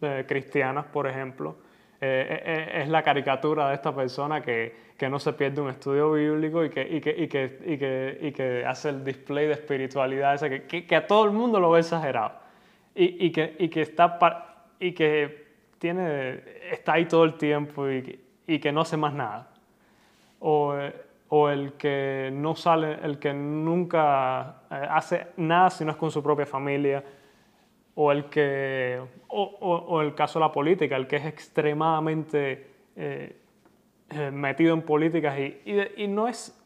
eh, 0.00 0.24
cristianas, 0.26 0.86
por 0.86 1.06
ejemplo. 1.06 1.56
Eh, 2.00 2.82
es 2.82 2.88
la 2.88 3.02
caricatura 3.02 3.68
de 3.68 3.74
esta 3.74 3.94
persona 3.94 4.40
que, 4.40 4.74
que, 4.96 5.08
no 5.08 5.18
se 5.18 5.34
pierde 5.34 5.60
un 5.60 5.68
estudio 5.68 6.12
bíblico 6.12 6.64
y 6.64 6.70
que, 6.70 6.80
y 6.88 7.00
que, 7.00 7.10
y 7.20 7.28
que, 7.28 8.18
y 8.22 8.32
que 8.32 8.64
hace 8.64 8.88
el 8.88 9.04
display 9.04 9.46
de 9.46 9.52
espiritualidad, 9.52 10.34
ese 10.34 10.62
que, 10.66 10.96
a 10.96 11.06
todo 11.06 11.26
el 11.26 11.32
mundo 11.32 11.60
lo 11.60 11.70
ve 11.70 11.80
exagerado 11.80 12.32
y, 12.94 13.30
que, 13.30 13.54
y 13.58 13.68
que, 13.68 13.82
está 13.82 14.18
y 14.80 14.92
que 14.92 15.46
tiene, 15.78 16.42
está 16.72 16.94
ahí 16.94 17.04
todo 17.04 17.24
el 17.24 17.34
tiempo 17.34 17.86
y, 17.90 18.58
que, 18.58 18.72
no 18.72 18.80
hace 18.80 18.96
más 18.96 19.12
nada. 19.12 19.50
O, 20.38 20.74
o 21.32 21.48
el 21.48 21.74
que 21.74 22.30
no 22.32 22.56
sale, 22.56 22.98
el 23.02 23.20
que 23.20 23.32
nunca 23.32 24.62
eh, 24.68 24.86
hace 24.90 25.28
nada 25.36 25.70
si 25.70 25.84
no 25.84 25.92
es 25.92 25.96
con 25.96 26.10
su 26.10 26.22
propia 26.22 26.44
familia, 26.44 27.04
o 27.94 28.10
el 28.10 28.24
que, 28.24 29.00
o, 29.28 30.00
el 30.00 30.14
caso 30.14 30.38
de 30.38 30.46
la 30.46 30.52
política, 30.52 30.96
el 30.96 31.06
que 31.06 31.16
es 31.16 31.26
extremadamente 31.26 32.70
eh, 32.96 33.36
eh, 34.10 34.30
metido 34.32 34.74
en 34.74 34.82
políticas 34.82 35.38
y, 35.38 35.60
y, 35.96 36.08
no 36.08 36.26
es 36.26 36.60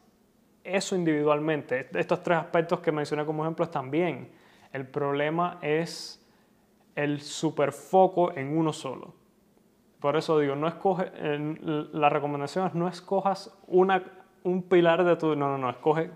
eso 0.63 0.95
individualmente. 0.95 1.87
Estos 1.93 2.23
tres 2.23 2.39
aspectos 2.39 2.79
que 2.79 2.91
mencioné 2.91 3.23
como 3.23 3.43
ejemplos 3.43 3.69
también. 3.69 4.31
El 4.73 4.87
problema 4.87 5.59
es 5.61 6.25
el 6.95 7.21
superfoco 7.21 8.31
en 8.35 8.57
uno 8.57 8.73
solo. 8.73 9.13
Por 9.99 10.15
eso 10.15 10.39
digo, 10.39 10.55
no 10.55 10.67
escoge, 10.67 11.11
la 11.13 12.09
recomendación 12.09 12.67
es 12.67 12.75
no 12.75 12.87
escojas 12.87 13.55
una 13.67 14.03
un 14.45 14.63
pilar 14.63 15.03
de 15.03 15.15
tu... 15.15 15.35
No, 15.35 15.49
no, 15.49 15.57
no, 15.57 15.69
escoge 15.69 16.09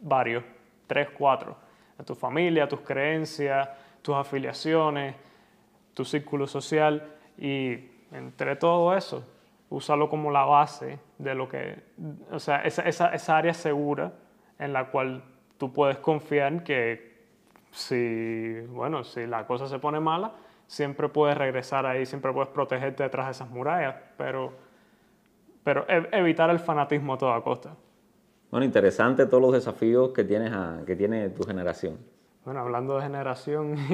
varios, 0.00 0.44
tres, 0.86 1.08
cuatro. 1.10 1.56
De 1.98 2.04
tu 2.04 2.14
familia, 2.14 2.68
tus 2.68 2.80
creencias, 2.80 3.68
tus 4.02 4.14
afiliaciones, 4.14 5.14
tu 5.94 6.04
círculo 6.04 6.46
social 6.46 7.02
y 7.36 7.88
entre 8.12 8.56
todo 8.56 8.96
eso, 8.96 9.24
úsalo 9.68 10.08
como 10.08 10.30
la 10.30 10.44
base 10.44 10.98
de 11.18 11.34
lo 11.34 11.48
que... 11.48 11.82
O 12.30 12.38
sea, 12.38 12.62
esa, 12.62 12.82
esa, 12.82 13.14
esa 13.14 13.36
área 13.36 13.54
segura 13.54 14.12
en 14.58 14.72
la 14.72 14.86
cual 14.86 15.22
tú 15.58 15.72
puedes 15.72 15.98
confiar 15.98 16.62
que 16.62 17.10
si, 17.70 18.60
bueno, 18.68 19.04
si 19.04 19.26
la 19.26 19.46
cosa 19.46 19.66
se 19.66 19.78
pone 19.78 20.00
mala, 20.00 20.32
siempre 20.66 21.08
puedes 21.08 21.36
regresar 21.36 21.86
ahí, 21.86 22.06
siempre 22.06 22.32
puedes 22.32 22.50
protegerte 22.50 23.02
detrás 23.02 23.26
de 23.26 23.32
esas 23.32 23.50
murallas, 23.50 23.96
pero 24.16 24.52
pero 25.62 25.86
evitar 25.88 26.50
el 26.50 26.58
fanatismo 26.58 27.14
a 27.14 27.18
toda 27.18 27.40
costa. 27.42 27.74
Bueno, 28.50 28.64
interesante 28.66 29.26
todos 29.26 29.42
los 29.42 29.52
desafíos 29.52 30.10
que, 30.12 30.24
tienes 30.24 30.52
que 30.84 30.96
tiene 30.96 31.30
tu 31.30 31.44
generación. 31.44 31.98
Bueno, 32.44 32.60
hablando 32.60 32.96
de 32.96 33.02
generación, 33.02 33.76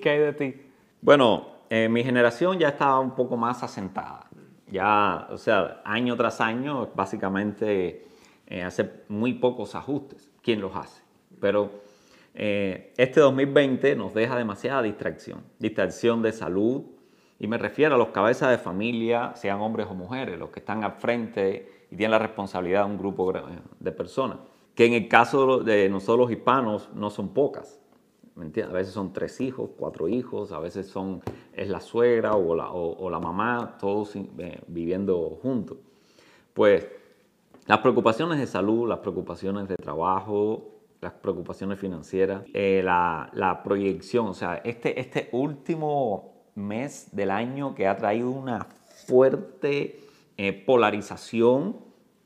¿qué 0.00 0.10
hay 0.10 0.18
de 0.18 0.32
ti? 0.32 0.54
Bueno, 1.00 1.46
eh, 1.70 1.88
mi 1.88 2.04
generación 2.04 2.58
ya 2.58 2.68
estaba 2.68 3.00
un 3.00 3.14
poco 3.14 3.36
más 3.36 3.62
asentada. 3.62 4.26
Ya, 4.70 5.26
o 5.30 5.38
sea, 5.38 5.80
año 5.84 6.16
tras 6.16 6.40
año, 6.40 6.90
básicamente 6.94 8.06
eh, 8.46 8.62
hace 8.62 8.90
muy 9.08 9.34
pocos 9.34 9.74
ajustes. 9.74 10.30
¿Quién 10.42 10.60
los 10.60 10.76
hace? 10.76 11.02
Pero 11.40 11.70
eh, 12.34 12.92
este 12.96 13.20
2020 13.20 13.96
nos 13.96 14.14
deja 14.14 14.36
demasiada 14.36 14.82
distracción. 14.82 15.42
Distracción 15.58 16.22
de 16.22 16.32
salud, 16.32 16.82
y 17.38 17.46
me 17.46 17.56
refiero 17.56 17.94
a 17.94 17.98
los 17.98 18.08
cabezas 18.08 18.50
de 18.50 18.58
familia, 18.58 19.32
sean 19.36 19.60
hombres 19.60 19.86
o 19.88 19.94
mujeres, 19.94 20.38
los 20.38 20.50
que 20.50 20.58
están 20.58 20.82
al 20.82 20.92
frente 20.92 21.86
y 21.90 21.96
tienen 21.96 22.10
la 22.10 22.18
responsabilidad 22.18 22.84
de 22.84 22.90
un 22.90 22.98
grupo 22.98 23.32
de 23.78 23.92
personas, 23.92 24.38
que 24.74 24.86
en 24.86 24.94
el 24.94 25.08
caso 25.08 25.58
de 25.58 25.88
nosotros 25.88 26.28
los 26.28 26.30
hispanos 26.30 26.90
no 26.94 27.10
son 27.10 27.32
pocas. 27.32 27.80
A 28.40 28.72
veces 28.72 28.94
son 28.94 29.12
tres 29.12 29.40
hijos, 29.40 29.70
cuatro 29.76 30.06
hijos, 30.06 30.52
a 30.52 30.60
veces 30.60 30.86
son, 30.86 31.22
es 31.52 31.68
la 31.68 31.80
suegra 31.80 32.34
o 32.34 32.54
la, 32.54 32.70
o, 32.70 33.10
la 33.10 33.18
mamá, 33.18 33.76
todos 33.80 34.14
eh, 34.14 34.60
viviendo 34.68 35.38
juntos. 35.42 35.78
Pues 36.54 36.88
las 37.66 37.78
preocupaciones 37.78 38.38
de 38.38 38.46
salud, 38.46 38.88
las 38.88 39.00
preocupaciones 39.00 39.66
de 39.66 39.74
trabajo, 39.76 40.70
las 41.00 41.14
preocupaciones 41.14 41.80
financieras, 41.80 42.44
eh, 42.54 42.80
la, 42.84 43.28
la, 43.32 43.62
proyección, 43.62 44.28
o 44.28 44.34
sea, 44.34 44.56
este, 44.64 45.00
este 45.00 45.28
último 45.32 46.37
mes 46.58 47.08
del 47.12 47.30
año 47.30 47.74
que 47.74 47.86
ha 47.86 47.96
traído 47.96 48.30
una 48.30 48.66
fuerte 49.06 50.00
eh, 50.36 50.52
polarización 50.52 51.76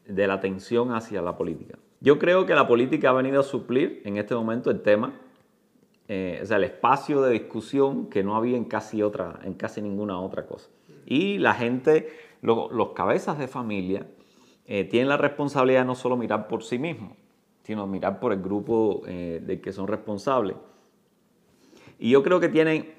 de 0.07 0.27
la 0.27 0.35
atención 0.35 0.93
hacia 0.93 1.23
la 1.23 1.37
política. 1.37 1.79
Yo 2.01 2.19
creo 2.19 2.47
que 2.47 2.55
la 2.55 2.67
política 2.67 3.11
ha 3.11 3.13
venido 3.13 3.41
a 3.41 3.45
suplir 3.45 4.03
en 4.05 4.17
este 4.17 4.35
momento 4.35 4.71
el 4.71 4.83
tema 4.83 5.15
eh, 6.15 6.41
o 6.43 6.47
sea, 6.47 6.59
el 6.59 6.65
espacio 6.65 7.23
de 7.23 7.33
discusión 7.33 8.11
que 8.11 8.23
no 8.23 8.37
había 8.37 8.59
en 8.59 8.65
casi, 8.65 9.03
otra, 9.03 9.41
en 9.45 9.55
casi 9.55 9.81
ninguna 9.81 10.21
otra 10.21 10.47
cosa. 10.47 10.69
Y 11.07 11.39
la 11.39 11.55
gente, 11.55 12.09
los 12.43 12.91
cabezas 12.91 13.39
de 13.39 13.49
familia, 13.49 14.07
eh, 14.67 14.85
tienen 14.85 15.09
la 15.09 15.17
responsabilidad 15.17 15.81
de 15.81 15.87
no 15.87 15.95
solo 15.95 16.19
mirar 16.19 16.49
por 16.49 16.65
sí 16.65 16.79
mismos, 16.79 17.17
sino 17.63 17.87
mirar 17.87 18.21
por 18.21 18.33
el 18.33 18.43
grupo 18.43 19.03
eh, 19.07 19.41
del 19.43 19.63
que 19.63 19.73
son 19.73 19.87
responsables. 19.87 20.57
Y 21.99 22.11
yo 22.11 22.23
creo 22.23 22.41
que 22.41 22.51
tienen, 22.51 22.93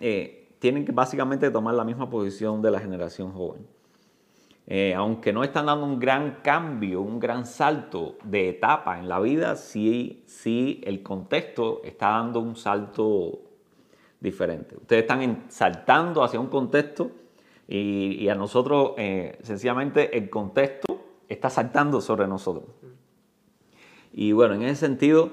tienen 0.64 0.86
que 0.86 0.94
básicamente 0.94 1.52
tomar 1.52 1.74
la 1.76 1.84
misma 1.84 2.10
posición 2.10 2.62
de 2.62 2.72
la 2.72 2.80
generación 2.80 3.34
joven. 3.34 3.68
Eh, 4.66 4.94
aunque 4.96 5.34
no 5.34 5.44
están 5.44 5.66
dando 5.66 5.86
un 5.86 6.00
gran 6.00 6.38
cambio, 6.42 7.02
un 7.02 7.20
gran 7.20 7.46
salto 7.46 8.16
de 8.24 8.48
etapa 8.48 8.98
en 8.98 9.10
la 9.10 9.20
vida, 9.20 9.58
sí, 9.58 10.24
sí 10.26 10.80
el 10.86 11.04
contexto 11.04 11.82
está 11.84 12.12
dando 12.12 12.40
un 12.40 12.56
salto 12.56 13.42
diferente. 14.22 14.78
Ustedes 14.78 15.02
están 15.02 15.44
saltando 15.50 16.24
hacia 16.24 16.40
un 16.40 16.48
contexto 16.48 17.12
y, 17.68 18.30
a 18.30 18.36
nosotros, 18.36 18.94
eh, 18.96 19.40
sencillamente, 19.42 20.18
el 20.18 20.30
contexto 20.30 21.04
está 21.28 21.50
saltando 21.50 22.00
sobre 22.00 22.26
nosotros. 22.26 22.70
Y 24.14 24.32
bueno, 24.32 24.54
en 24.54 24.62
ese 24.62 24.78
sentido, 24.78 25.30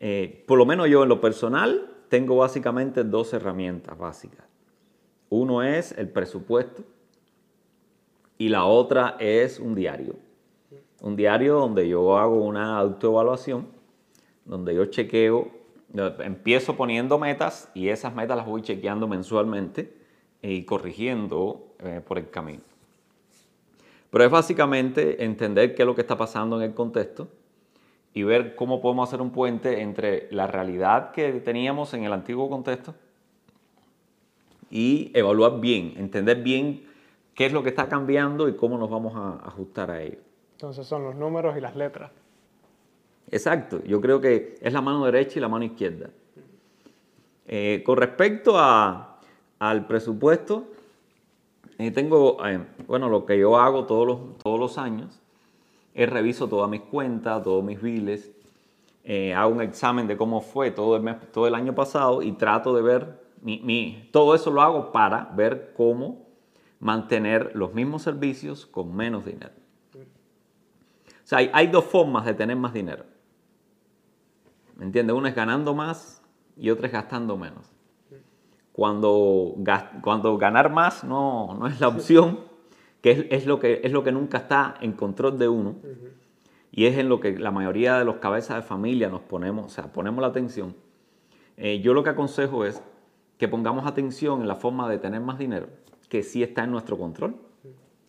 eh, 0.00 0.42
por 0.48 0.56
lo 0.56 0.64
menos 0.64 0.88
yo 0.88 1.02
en 1.02 1.10
lo 1.10 1.20
personal, 1.20 1.90
tengo 2.08 2.36
básicamente 2.36 3.04
dos 3.04 3.34
herramientas 3.34 3.98
básicas. 3.98 4.51
Es 5.60 5.92
el 5.98 6.08
presupuesto 6.08 6.84
y 8.38 8.48
la 8.48 8.64
otra 8.64 9.16
es 9.20 9.60
un 9.60 9.74
diario. 9.74 10.16
Un 11.00 11.16
diario 11.16 11.56
donde 11.56 11.88
yo 11.88 12.16
hago 12.16 12.44
una 12.44 12.78
autoevaluación, 12.78 13.66
donde 14.44 14.74
yo 14.74 14.86
chequeo, 14.86 15.50
empiezo 16.20 16.76
poniendo 16.76 17.18
metas 17.18 17.70
y 17.74 17.88
esas 17.88 18.14
metas 18.14 18.36
las 18.36 18.46
voy 18.46 18.62
chequeando 18.62 19.06
mensualmente 19.06 19.94
y 20.40 20.64
corrigiendo 20.64 21.74
eh, 21.80 22.00
por 22.06 22.18
el 22.18 22.30
camino. 22.30 22.62
Pero 24.10 24.24
es 24.24 24.30
básicamente 24.30 25.24
entender 25.24 25.74
qué 25.74 25.82
es 25.82 25.86
lo 25.86 25.94
que 25.94 26.00
está 26.00 26.16
pasando 26.16 26.56
en 26.56 26.62
el 26.62 26.74
contexto 26.74 27.28
y 28.14 28.22
ver 28.22 28.54
cómo 28.54 28.80
podemos 28.80 29.08
hacer 29.08 29.20
un 29.20 29.30
puente 29.30 29.80
entre 29.82 30.28
la 30.30 30.46
realidad 30.46 31.12
que 31.12 31.32
teníamos 31.34 31.94
en 31.94 32.04
el 32.04 32.12
antiguo 32.12 32.48
contexto 32.48 32.94
y 34.72 35.10
evaluar 35.12 35.60
bien, 35.60 35.92
entender 35.98 36.42
bien 36.42 36.82
qué 37.34 37.44
es 37.44 37.52
lo 37.52 37.62
que 37.62 37.68
está 37.68 37.90
cambiando 37.90 38.48
y 38.48 38.56
cómo 38.56 38.78
nos 38.78 38.88
vamos 38.88 39.12
a 39.14 39.46
ajustar 39.46 39.90
a 39.90 40.02
ello. 40.02 40.18
Entonces 40.54 40.86
son 40.86 41.04
los 41.04 41.14
números 41.14 41.56
y 41.58 41.60
las 41.60 41.76
letras. 41.76 42.10
Exacto, 43.30 43.84
yo 43.84 44.00
creo 44.00 44.22
que 44.22 44.58
es 44.62 44.72
la 44.72 44.80
mano 44.80 45.04
derecha 45.04 45.38
y 45.38 45.42
la 45.42 45.48
mano 45.48 45.66
izquierda. 45.66 46.08
Eh, 47.46 47.82
con 47.84 47.98
respecto 47.98 48.58
a, 48.58 49.20
al 49.58 49.86
presupuesto, 49.86 50.68
eh, 51.76 51.90
tengo, 51.90 52.38
eh, 52.46 52.60
bueno, 52.86 53.10
lo 53.10 53.26
que 53.26 53.38
yo 53.38 53.58
hago 53.58 53.84
todos 53.84 54.06
los, 54.06 54.38
todos 54.38 54.58
los 54.58 54.78
años 54.78 55.20
es 55.92 56.08
reviso 56.08 56.48
todas 56.48 56.70
mis 56.70 56.80
cuentas, 56.80 57.42
todos 57.42 57.62
mis 57.62 57.80
biles, 57.80 58.32
hago 59.36 59.52
un 59.52 59.60
examen 59.60 60.06
de 60.06 60.16
cómo 60.16 60.40
fue 60.40 60.70
todo 60.70 60.96
el, 60.96 61.02
mes, 61.02 61.16
todo 61.32 61.46
el 61.46 61.54
año 61.54 61.74
pasado 61.74 62.22
y 62.22 62.32
trato 62.32 62.74
de 62.74 62.82
ver, 62.82 63.21
mi, 63.42 63.60
mi, 63.60 64.08
todo 64.12 64.34
eso 64.34 64.50
lo 64.50 64.62
hago 64.62 64.92
para 64.92 65.30
ver 65.34 65.74
cómo 65.76 66.26
mantener 66.78 67.52
los 67.54 67.74
mismos 67.74 68.02
servicios 68.02 68.66
con 68.66 68.94
menos 68.94 69.24
dinero. 69.24 69.52
O 69.94 71.24
sea, 71.24 71.38
hay, 71.38 71.66
dos 71.68 71.84
formas 71.84 72.24
de 72.24 72.34
tener 72.34 72.56
más 72.56 72.72
dinero. 72.72 73.04
¿Me 74.76 74.84
entiendes? 74.84 75.14
Una 75.14 75.28
es 75.28 75.34
ganando 75.34 75.74
más 75.74 76.22
y 76.56 76.70
otra 76.70 76.86
es 76.86 76.92
gastando 76.92 77.36
menos. 77.36 77.72
Cuando, 78.72 79.54
cuando 80.02 80.36
ganar 80.38 80.72
más 80.72 81.04
no, 81.04 81.54
no 81.54 81.66
es 81.66 81.80
la 81.80 81.88
opción, 81.88 82.40
que 83.00 83.28
es, 83.30 83.46
lo 83.46 83.60
que 83.60 83.80
es 83.84 83.92
lo 83.92 84.02
que 84.02 84.10
nunca 84.10 84.38
está 84.38 84.74
en 84.80 84.92
control 84.92 85.38
de 85.38 85.48
uno, 85.48 85.76
y 86.72 86.86
es 86.86 86.96
en 86.98 87.08
lo 87.08 87.20
que 87.20 87.38
la 87.38 87.50
mayoría 87.50 87.98
de 87.98 88.04
los 88.04 88.16
cabezas 88.16 88.56
de 88.56 88.62
familia 88.62 89.08
nos 89.08 89.20
ponemos, 89.20 89.66
o 89.66 89.68
sea, 89.68 89.92
ponemos 89.92 90.20
la 90.20 90.28
atención. 90.28 90.74
Eh, 91.56 91.80
yo 91.80 91.94
lo 91.94 92.02
que 92.02 92.10
aconsejo 92.10 92.64
es 92.64 92.82
que 93.42 93.48
pongamos 93.48 93.88
atención 93.88 94.42
en 94.42 94.46
la 94.46 94.54
forma 94.54 94.88
de 94.88 94.98
tener 94.98 95.20
más 95.20 95.36
dinero 95.36 95.66
que 96.08 96.22
sí 96.22 96.44
está 96.44 96.62
en 96.62 96.70
nuestro 96.70 96.96
control, 96.96 97.34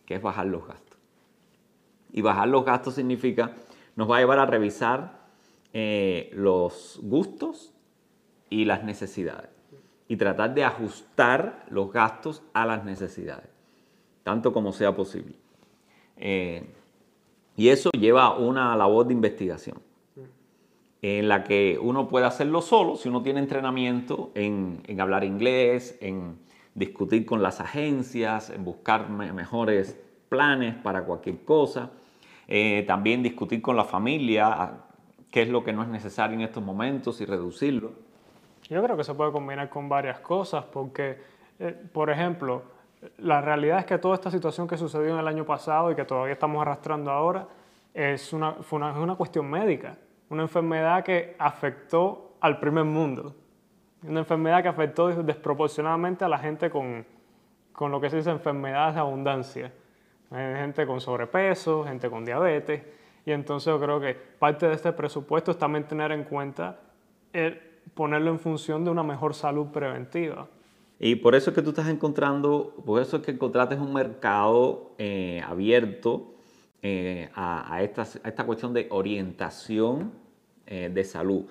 que 0.06 0.14
es 0.14 0.22
bajar 0.22 0.46
los 0.46 0.64
gastos. 0.64 0.96
Y 2.12 2.22
bajar 2.22 2.46
los 2.46 2.64
gastos 2.64 2.94
significa, 2.94 3.56
nos 3.96 4.08
va 4.08 4.18
a 4.18 4.20
llevar 4.20 4.38
a 4.38 4.46
revisar 4.46 5.26
eh, 5.72 6.30
los 6.34 7.00
gustos 7.02 7.74
y 8.48 8.64
las 8.64 8.84
necesidades. 8.84 9.50
Y 10.06 10.16
tratar 10.18 10.54
de 10.54 10.62
ajustar 10.62 11.66
los 11.68 11.90
gastos 11.90 12.44
a 12.52 12.64
las 12.64 12.84
necesidades, 12.84 13.50
tanto 14.22 14.52
como 14.52 14.70
sea 14.70 14.94
posible. 14.94 15.34
Eh, 16.16 16.72
y 17.56 17.70
eso 17.70 17.90
lleva 17.90 18.38
una 18.38 18.76
labor 18.76 19.08
de 19.08 19.14
investigación, 19.14 19.78
en 21.06 21.28
la 21.28 21.44
que 21.44 21.78
uno 21.78 22.08
puede 22.08 22.24
hacerlo 22.24 22.62
solo 22.62 22.96
si 22.96 23.10
uno 23.10 23.22
tiene 23.22 23.40
entrenamiento 23.40 24.30
en, 24.34 24.80
en 24.86 25.02
hablar 25.02 25.22
inglés, 25.22 25.98
en 26.00 26.38
discutir 26.74 27.26
con 27.26 27.42
las 27.42 27.60
agencias, 27.60 28.50
buscar 28.58 29.10
mejores 29.10 30.00
planes 30.30 30.74
para 30.76 31.04
cualquier 31.04 31.44
cosa, 31.44 31.90
eh, 32.48 32.84
también 32.86 33.22
discutir 33.22 33.60
con 33.60 33.76
la 33.76 33.84
familia 33.84 34.70
qué 35.30 35.42
es 35.42 35.50
lo 35.50 35.62
que 35.62 35.74
no 35.74 35.82
es 35.82 35.88
necesario 35.88 36.36
en 36.36 36.40
estos 36.40 36.64
momentos 36.64 37.20
y 37.20 37.26
reducirlo. 37.26 37.92
Yo 38.70 38.82
creo 38.82 38.96
que 38.96 39.04
se 39.04 39.12
puede 39.12 39.30
combinar 39.30 39.68
con 39.68 39.90
varias 39.90 40.20
cosas 40.20 40.64
porque, 40.64 41.18
eh, 41.58 41.76
por 41.92 42.08
ejemplo, 42.08 42.62
la 43.18 43.42
realidad 43.42 43.80
es 43.80 43.84
que 43.84 43.98
toda 43.98 44.14
esta 44.14 44.30
situación 44.30 44.66
que 44.66 44.78
sucedió 44.78 45.12
en 45.12 45.18
el 45.18 45.28
año 45.28 45.44
pasado 45.44 45.92
y 45.92 45.94
que 45.94 46.06
todavía 46.06 46.32
estamos 46.32 46.62
arrastrando 46.62 47.10
ahora 47.10 47.46
es 47.92 48.32
una, 48.32 48.56
una, 48.70 48.98
una 48.98 49.14
cuestión 49.16 49.50
médica, 49.50 49.98
una 50.34 50.42
enfermedad 50.42 51.02
que 51.02 51.34
afectó 51.38 52.36
al 52.40 52.60
primer 52.60 52.84
mundo 52.84 53.34
una 54.06 54.20
enfermedad 54.20 54.62
que 54.62 54.68
afectó 54.68 55.08
desproporcionadamente 55.22 56.24
a 56.24 56.28
la 56.28 56.38
gente 56.38 56.70
con, 56.70 57.06
con 57.72 57.90
lo 57.90 58.00
que 58.00 58.10
se 58.10 58.16
dice 58.16 58.30
enfermedades 58.30 58.94
de 58.94 59.00
abundancia. 59.00 59.72
Gente 60.30 60.86
con 60.86 61.00
sobrepeso, 61.00 61.84
gente 61.84 62.10
con 62.10 62.24
diabetes. 62.24 62.82
Y 63.24 63.32
entonces 63.32 63.66
yo 63.66 63.80
creo 63.80 64.00
que 64.00 64.14
parte 64.14 64.66
de 64.66 64.74
este 64.74 64.92
presupuesto 64.92 65.52
es 65.52 65.58
también 65.58 65.84
tener 65.84 66.12
en 66.12 66.24
cuenta 66.24 66.80
ponerlo 67.94 68.30
en 68.30 68.38
función 68.38 68.84
de 68.84 68.90
una 68.90 69.02
mejor 69.02 69.34
salud 69.34 69.68
preventiva. 69.68 70.46
Y 70.98 71.16
por 71.16 71.34
eso 71.34 71.50
es 71.50 71.56
que 71.56 71.62
tú 71.62 71.70
estás 71.70 71.88
encontrando, 71.88 72.74
por 72.84 73.00
eso 73.00 73.16
es 73.16 73.22
que 73.22 73.32
encontraste 73.32 73.76
un 73.76 73.92
mercado 73.92 74.92
eh, 74.98 75.42
abierto 75.46 76.34
eh, 76.82 77.30
a, 77.34 77.82
esta, 77.82 78.02
a, 78.02 78.28
esta, 78.28 78.44
cuestión 78.44 78.74
de 78.74 78.86
orientación 78.90 80.12
eh, 80.66 80.90
de 80.92 81.04
salud. 81.04 81.44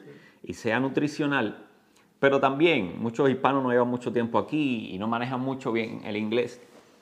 Y 0.44 0.54
sea 0.54 0.80
nutricional, 0.80 1.68
pero 2.20 2.40
también 2.40 3.02
muchos 3.02 3.30
hispanos 3.30 3.64
no 3.64 3.72
llevan 3.72 3.90
mucho 3.90 4.14
tiempo 4.14 4.38
aquí 4.38 4.90
y 4.94 4.98
no 4.98 5.08
manejan 5.08 5.42
mucho 5.42 5.72
bien 5.72 6.02
el 6.06 6.18
inglés. 6.18 6.62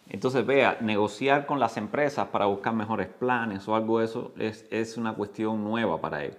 Entonces, 0.10 0.46
vea, 0.46 0.78
negociar 0.82 1.46
con 1.46 1.60
las 1.60 1.78
empresas 1.78 2.28
para 2.28 2.46
buscar 2.46 2.74
mejores 2.74 3.08
planes 3.08 3.68
o 3.68 3.76
algo 3.76 4.00
de 4.00 4.06
eso 4.06 4.34
es, 4.38 4.68
es 4.70 4.98
una 4.98 5.14
cuestión 5.14 5.64
nueva 5.64 6.02
para 6.02 6.26
ellos. 6.26 6.38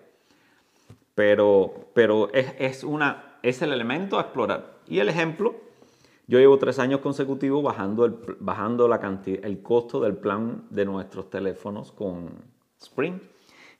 Pero, 1.15 1.89
pero 1.95 2.33
es, 2.35 2.55
es, 2.59 2.85
una, 2.85 3.39
es 3.43 3.63
el 3.63 3.73
elemento 3.73 4.19
a 4.19 4.23
explorar. 4.23 4.79
Y 4.87 4.99
el 4.99 5.09
ejemplo, 5.09 5.55
yo 6.27 6.39
llevo 6.39 6.59
tres 6.59 6.79
años 6.79 7.01
consecutivos 7.01 7.63
bajando, 7.63 8.05
el, 8.05 8.17
bajando 8.41 8.89
la 8.89 9.01
cantidad, 9.01 9.45
el 9.45 9.63
costo 9.63 10.01
del 10.01 10.17
plan 10.17 10.65
de 10.71 10.85
nuestros 10.85 11.31
teléfonos 11.31 11.93
con 11.93 12.31
Spring. 12.81 13.21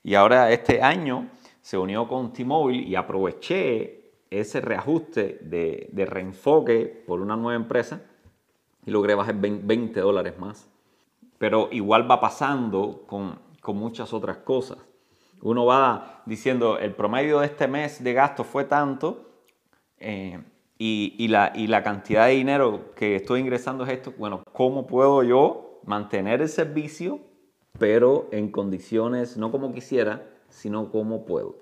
Y 0.03 0.15
ahora 0.15 0.51
este 0.51 0.81
año 0.81 1.29
se 1.63 1.77
unió 1.77 2.09
con 2.09 2.33
T-Mobile 2.33 2.83
y 2.83 2.95
aproveché 2.95 4.11
ese 4.29 4.59
reajuste 4.59 5.39
de, 5.41 6.05
reenfoque 6.05 7.03
por 7.07 7.21
una 7.21 7.37
nueva 7.37 7.55
empresa 7.55 8.01
y 8.85 8.91
logré 8.91 9.15
bajar 9.15 9.35
20 9.35 9.97
dólares 10.01 10.37
más. 10.37 10.69
Pero 11.37 11.69
igual 11.71 12.09
va 12.09 12.19
pasando 12.19 13.05
con, 13.07 13.39
muchas 13.73 14.11
otras 14.11 14.37
cosas. 14.39 14.77
Uno 15.41 15.65
va 15.65 16.21
diciendo, 16.25 16.77
el 16.77 16.93
promedio 16.95 17.39
de 17.39 17.45
este 17.45 17.69
mes 17.69 18.03
de 18.03 18.11
gasto 18.11 18.43
fue 18.43 18.65
tanto 18.65 19.29
eh, 19.99 20.43
y, 20.77 21.27
la, 21.29 21.53
y 21.55 21.67
la 21.67 21.81
cantidad 21.81 22.27
de 22.27 22.33
dinero 22.33 22.91
que 22.93 23.15
estoy 23.15 23.39
ingresando 23.39 23.85
es 23.85 23.91
esto. 23.91 24.13
Bueno, 24.17 24.43
¿cómo 24.51 24.85
puedo 24.85 25.23
yo 25.23 25.79
mantener 25.85 26.41
el 26.41 26.49
servicio, 26.49 27.21
pero 27.79 28.27
en 28.33 28.51
condiciones 28.51 29.37
no 29.37 29.49
como 29.49 29.73
quisiera, 29.73 30.32
sino 30.53 30.91
como 30.91 31.25
puedo? 31.25 31.57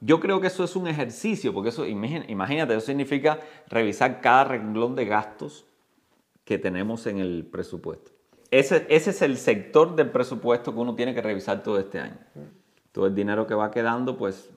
Yo 0.00 0.18
creo 0.18 0.40
que 0.40 0.48
eso 0.48 0.64
es 0.64 0.74
un 0.74 0.88
ejercicio, 0.88 1.54
porque 1.54 1.68
eso, 1.68 1.86
imagínate, 1.86 2.74
eso 2.74 2.86
significa 2.86 3.40
revisar 3.68 4.20
cada 4.20 4.44
renglón 4.44 4.96
de 4.96 5.04
gastos 5.04 5.66
que 6.44 6.58
tenemos 6.58 7.06
en 7.06 7.18
el 7.18 7.46
presupuesto. 7.46 8.10
Ese, 8.50 8.86
ese 8.88 9.10
es 9.10 9.22
el 9.22 9.36
sector 9.36 9.94
del 9.94 10.10
presupuesto 10.10 10.72
que 10.72 10.80
uno 10.80 10.94
tiene 10.94 11.14
que 11.14 11.22
revisar 11.22 11.62
todo 11.62 11.78
este 11.78 12.00
año. 12.00 12.18
Todo 12.92 13.06
el 13.06 13.14
dinero 13.14 13.46
que 13.46 13.54
va 13.54 13.70
quedando, 13.70 14.16
pues 14.16 14.50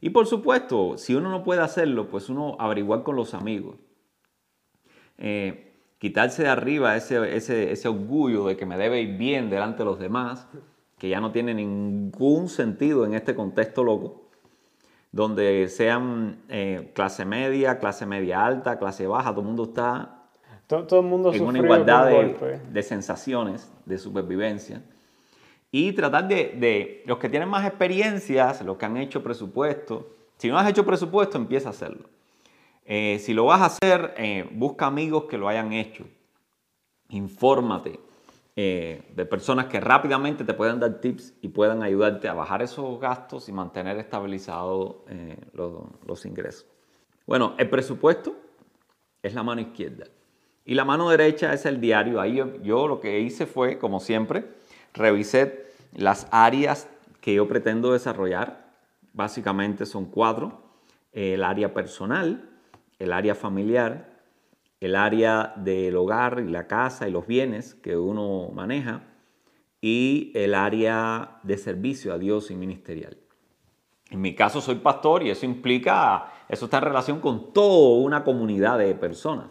Y 0.00 0.10
por 0.10 0.26
supuesto, 0.26 0.98
si 0.98 1.14
uno 1.14 1.30
no 1.30 1.44
puede 1.44 1.60
hacerlo, 1.60 2.08
pues 2.08 2.28
uno 2.28 2.56
averiguar 2.58 3.04
con 3.04 3.16
los 3.16 3.34
amigos. 3.34 3.76
Eh, 5.16 5.72
quitarse 5.98 6.42
de 6.42 6.48
arriba 6.48 6.96
ese, 6.96 7.36
ese, 7.36 7.88
orgullo 7.88 8.46
de 8.46 8.56
que 8.56 8.66
me 8.66 8.76
debe 8.76 9.00
ir 9.00 9.16
bien 9.16 9.48
delante 9.48 9.78
de 9.78 9.84
los 9.84 10.00
demás, 10.00 10.48
que 11.02 11.08
ya 11.08 11.20
no 11.20 11.32
tiene 11.32 11.52
ningún 11.52 12.48
sentido 12.48 13.04
en 13.04 13.14
este 13.14 13.34
contexto 13.34 13.82
loco, 13.82 14.22
donde 15.10 15.66
sean 15.66 16.44
eh, 16.48 16.92
clase 16.94 17.24
media, 17.24 17.80
clase 17.80 18.06
media 18.06 18.46
alta, 18.46 18.78
clase 18.78 19.08
baja, 19.08 19.30
todo 19.30 19.40
el 19.40 19.46
mundo 19.48 19.64
está 19.64 20.28
todo, 20.68 21.00
el 21.00 21.06
mundo 21.06 21.34
en 21.34 21.42
una 21.42 21.58
igualdad 21.58 22.06
de, 22.06 22.60
de, 22.70 22.82
sensaciones, 22.84 23.72
de 23.84 23.98
supervivencia. 23.98 24.80
Y 25.72 25.90
tratar 25.90 26.28
de, 26.28 26.54
de, 26.60 27.02
los 27.04 27.18
que 27.18 27.28
tienen 27.28 27.48
más 27.48 27.66
experiencias, 27.66 28.62
los 28.62 28.76
que 28.76 28.86
han 28.86 28.96
hecho 28.96 29.24
presupuesto, 29.24 30.14
si 30.36 30.50
no 30.50 30.56
has 30.56 30.70
hecho 30.70 30.86
presupuesto, 30.86 31.36
empieza 31.36 31.66
a 31.66 31.72
hacerlo. 31.72 32.08
Eh, 32.86 33.18
si 33.18 33.34
lo 33.34 33.46
vas 33.46 33.60
a 33.60 33.64
hacer, 33.64 34.14
eh, 34.16 34.48
busca 34.52 34.86
amigos 34.86 35.24
que 35.24 35.36
lo 35.36 35.48
hayan 35.48 35.72
hecho. 35.72 36.04
Infórmate 37.08 37.98
eh, 38.56 39.10
de 39.14 39.24
personas 39.24 39.66
que 39.66 39.80
rápidamente 39.80 40.44
te 40.44 40.54
puedan 40.54 40.80
dar 40.80 41.00
tips 41.00 41.34
y 41.40 41.48
puedan 41.48 41.82
ayudarte 41.82 42.28
a 42.28 42.34
bajar 42.34 42.62
esos 42.62 43.00
gastos 43.00 43.48
y 43.48 43.52
mantener 43.52 43.98
estabilizados 43.98 44.96
los, 45.52 45.84
los 46.06 46.26
ingresos. 46.26 46.66
Bueno, 47.26 47.54
el 47.58 47.68
presupuesto 47.70 48.36
es 49.22 49.34
la 49.34 49.42
mano 49.42 49.60
izquierda. 49.60 50.06
Y 50.64 50.74
la 50.74 50.84
mano 50.84 51.10
derecha 51.10 51.52
es 51.52 51.66
el 51.66 51.80
diario. 51.80 52.20
Ahí 52.20 52.40
yo, 52.62 52.86
lo 52.86 53.00
que 53.00 53.20
hice 53.20 53.46
fue, 53.46 53.78
como 53.78 54.00
siempre, 54.00 54.46
revisé 54.92 55.66
las 55.92 56.28
áreas 56.30 56.88
que 57.20 57.34
yo 57.34 57.48
pretendo 57.48 57.92
desarrollar. 57.92 58.70
Básicamente 59.12 59.86
son 59.86 60.06
cuatro. 60.06 60.62
El 61.12 61.44
área 61.44 61.74
personal, 61.74 62.48
el 62.98 63.12
área 63.12 63.34
familiar, 63.34 64.11
el 64.82 64.96
área 64.96 65.52
del 65.54 65.96
hogar 65.96 66.42
y 66.44 66.50
la 66.50 66.66
casa 66.66 67.08
y 67.08 67.12
los 67.12 67.28
bienes 67.28 67.74
que 67.76 67.96
uno 67.96 68.50
maneja 68.52 69.04
y 69.80 70.32
el 70.34 70.56
área 70.56 71.38
de 71.44 71.56
servicio 71.56 72.12
a 72.12 72.18
Dios 72.18 72.50
y 72.50 72.56
ministerial. 72.56 73.16
En 74.10 74.20
mi 74.20 74.34
caso 74.34 74.60
soy 74.60 74.74
pastor 74.76 75.22
y 75.22 75.30
eso 75.30 75.46
implica, 75.46 76.32
eso 76.48 76.64
está 76.64 76.78
en 76.78 76.84
relación 76.84 77.20
con 77.20 77.52
toda 77.52 78.02
una 78.02 78.24
comunidad 78.24 78.76
de 78.78 78.92
personas. 78.96 79.46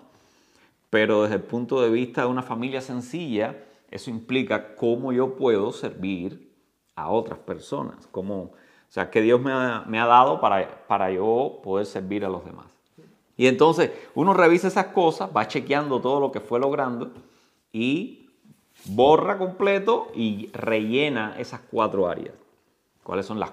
Pero 0.89 1.23
desde 1.23 1.35
el 1.35 1.43
punto 1.43 1.81
de 1.81 1.89
vista 1.89 2.23
de 2.23 2.27
una 2.27 2.43
familia 2.43 2.81
sencilla, 2.81 3.55
eso 3.89 4.09
implica 4.09 4.75
cómo 4.75 5.13
yo 5.13 5.37
puedo 5.37 5.71
servir 5.71 6.53
a 6.93 7.09
otras 7.09 7.39
personas, 7.39 8.05
cómo, 8.07 8.35
o 8.41 8.55
sea, 8.89 9.09
que 9.09 9.21
Dios 9.21 9.39
me 9.39 9.53
ha, 9.53 9.85
me 9.87 9.97
ha 9.97 10.05
dado 10.05 10.41
para, 10.41 10.85
para 10.87 11.09
yo 11.09 11.61
poder 11.63 11.85
servir 11.85 12.25
a 12.25 12.29
los 12.29 12.43
demás. 12.43 12.80
Y 13.41 13.47
entonces 13.47 13.89
uno 14.13 14.36
revisa 14.36 14.67
esas 14.67 14.86
cosas, 14.89 15.32
va 15.36 15.47
chequeando 15.47 15.99
todo 15.99 16.19
lo 16.19 16.32
que 16.32 16.41
fue 16.41 16.60
logrando 16.60 17.12
y 17.73 18.30
borra 18.86 19.39
completo 19.39 20.12
y 20.13 20.51
rellena 20.54 21.34
esas 21.39 21.62
cuatro 21.62 22.08
áreas. 22.08 22.36
¿Cuáles 23.01 23.25
son 23.25 23.39
las, 23.39 23.51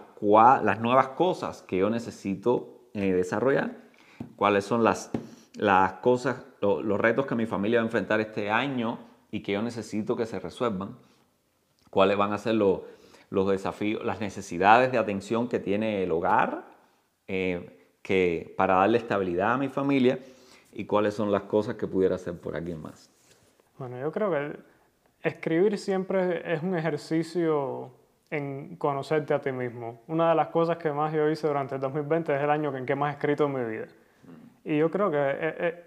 las 0.62 0.81
nuevas 0.81 1.09
cosas 1.09 1.62
que 1.62 1.79
yo 1.79 1.88
necesito 1.88 2.83
eh, 2.92 3.14
desarrollar? 3.14 3.79
¿Cuáles 4.37 4.66
son 4.66 4.85
las, 4.85 5.11
las 5.55 5.94
cosas, 5.94 6.44
los 6.61 7.01
retos 7.01 7.24
que 7.24 7.35
mi 7.35 7.46
familia 7.46 7.79
va 7.79 7.85
a 7.85 7.87
enfrentar 7.87 8.20
este 8.20 8.51
año 8.51 8.98
y 9.31 9.40
que 9.40 9.53
yo 9.53 9.62
necesito 9.62 10.16
que 10.16 10.27
se 10.27 10.38
resuelvan? 10.38 10.98
¿Cuáles 11.88 12.18
van 12.18 12.35
a 12.35 12.37
ser 12.37 12.57
los, 12.57 12.81
los 13.31 13.48
desafíos, 13.48 14.05
las 14.05 14.20
necesidades 14.20 14.92
de 14.92 14.98
atención 14.98 15.48
que 15.48 15.59
tiene 15.59 16.03
el 16.03 16.12
hogar? 16.12 16.66
Eh, 17.27 17.77
que 18.02 18.54
para 18.56 18.74
darle 18.74 18.98
estabilidad 18.98 19.52
a 19.52 19.58
mi 19.58 19.68
familia 19.68 20.18
y 20.72 20.84
cuáles 20.84 21.14
son 21.14 21.32
las 21.32 21.42
cosas 21.42 21.76
que 21.76 21.87
pudiera 21.87 22.16
hacer 22.16 22.38
por 22.38 22.56
alguien 22.56 22.80
más. 22.80 23.11
Bueno, 23.78 23.98
yo 23.98 24.11
creo 24.12 24.30
que 24.30 24.56
escribir 25.22 25.78
siempre 25.78 26.52
es 26.52 26.62
un 26.62 26.76
ejercicio 26.76 27.90
en 28.30 28.76
conocerte 28.76 29.34
a 29.34 29.40
ti 29.40 29.52
mismo. 29.52 30.02
Una 30.06 30.30
de 30.30 30.34
las 30.34 30.48
cosas 30.48 30.76
que 30.76 30.92
más 30.92 31.12
yo 31.12 31.28
hice 31.30 31.46
durante 31.46 31.76
el 31.76 31.80
2020 31.80 32.34
es 32.34 32.42
el 32.42 32.50
año 32.50 32.76
en 32.76 32.84
que 32.84 32.94
más 32.94 33.14
he 33.14 33.16
escrito 33.16 33.46
en 33.46 33.54
mi 33.54 33.64
vida. 33.64 33.87
Y 34.64 34.78
yo 34.78 34.90
creo 34.90 35.11
que 35.11 35.16
eh, 35.18 35.37
eh, 35.40 35.84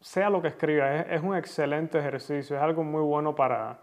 sea 0.00 0.28
lo 0.28 0.42
que 0.42 0.48
escriba, 0.48 1.00
es, 1.00 1.22
un 1.22 1.36
excelente 1.36 1.98
ejercicio, 1.98 2.56
es 2.56 2.62
algo 2.62 2.82
muy 2.82 3.02
bueno 3.02 3.34
para, 3.34 3.78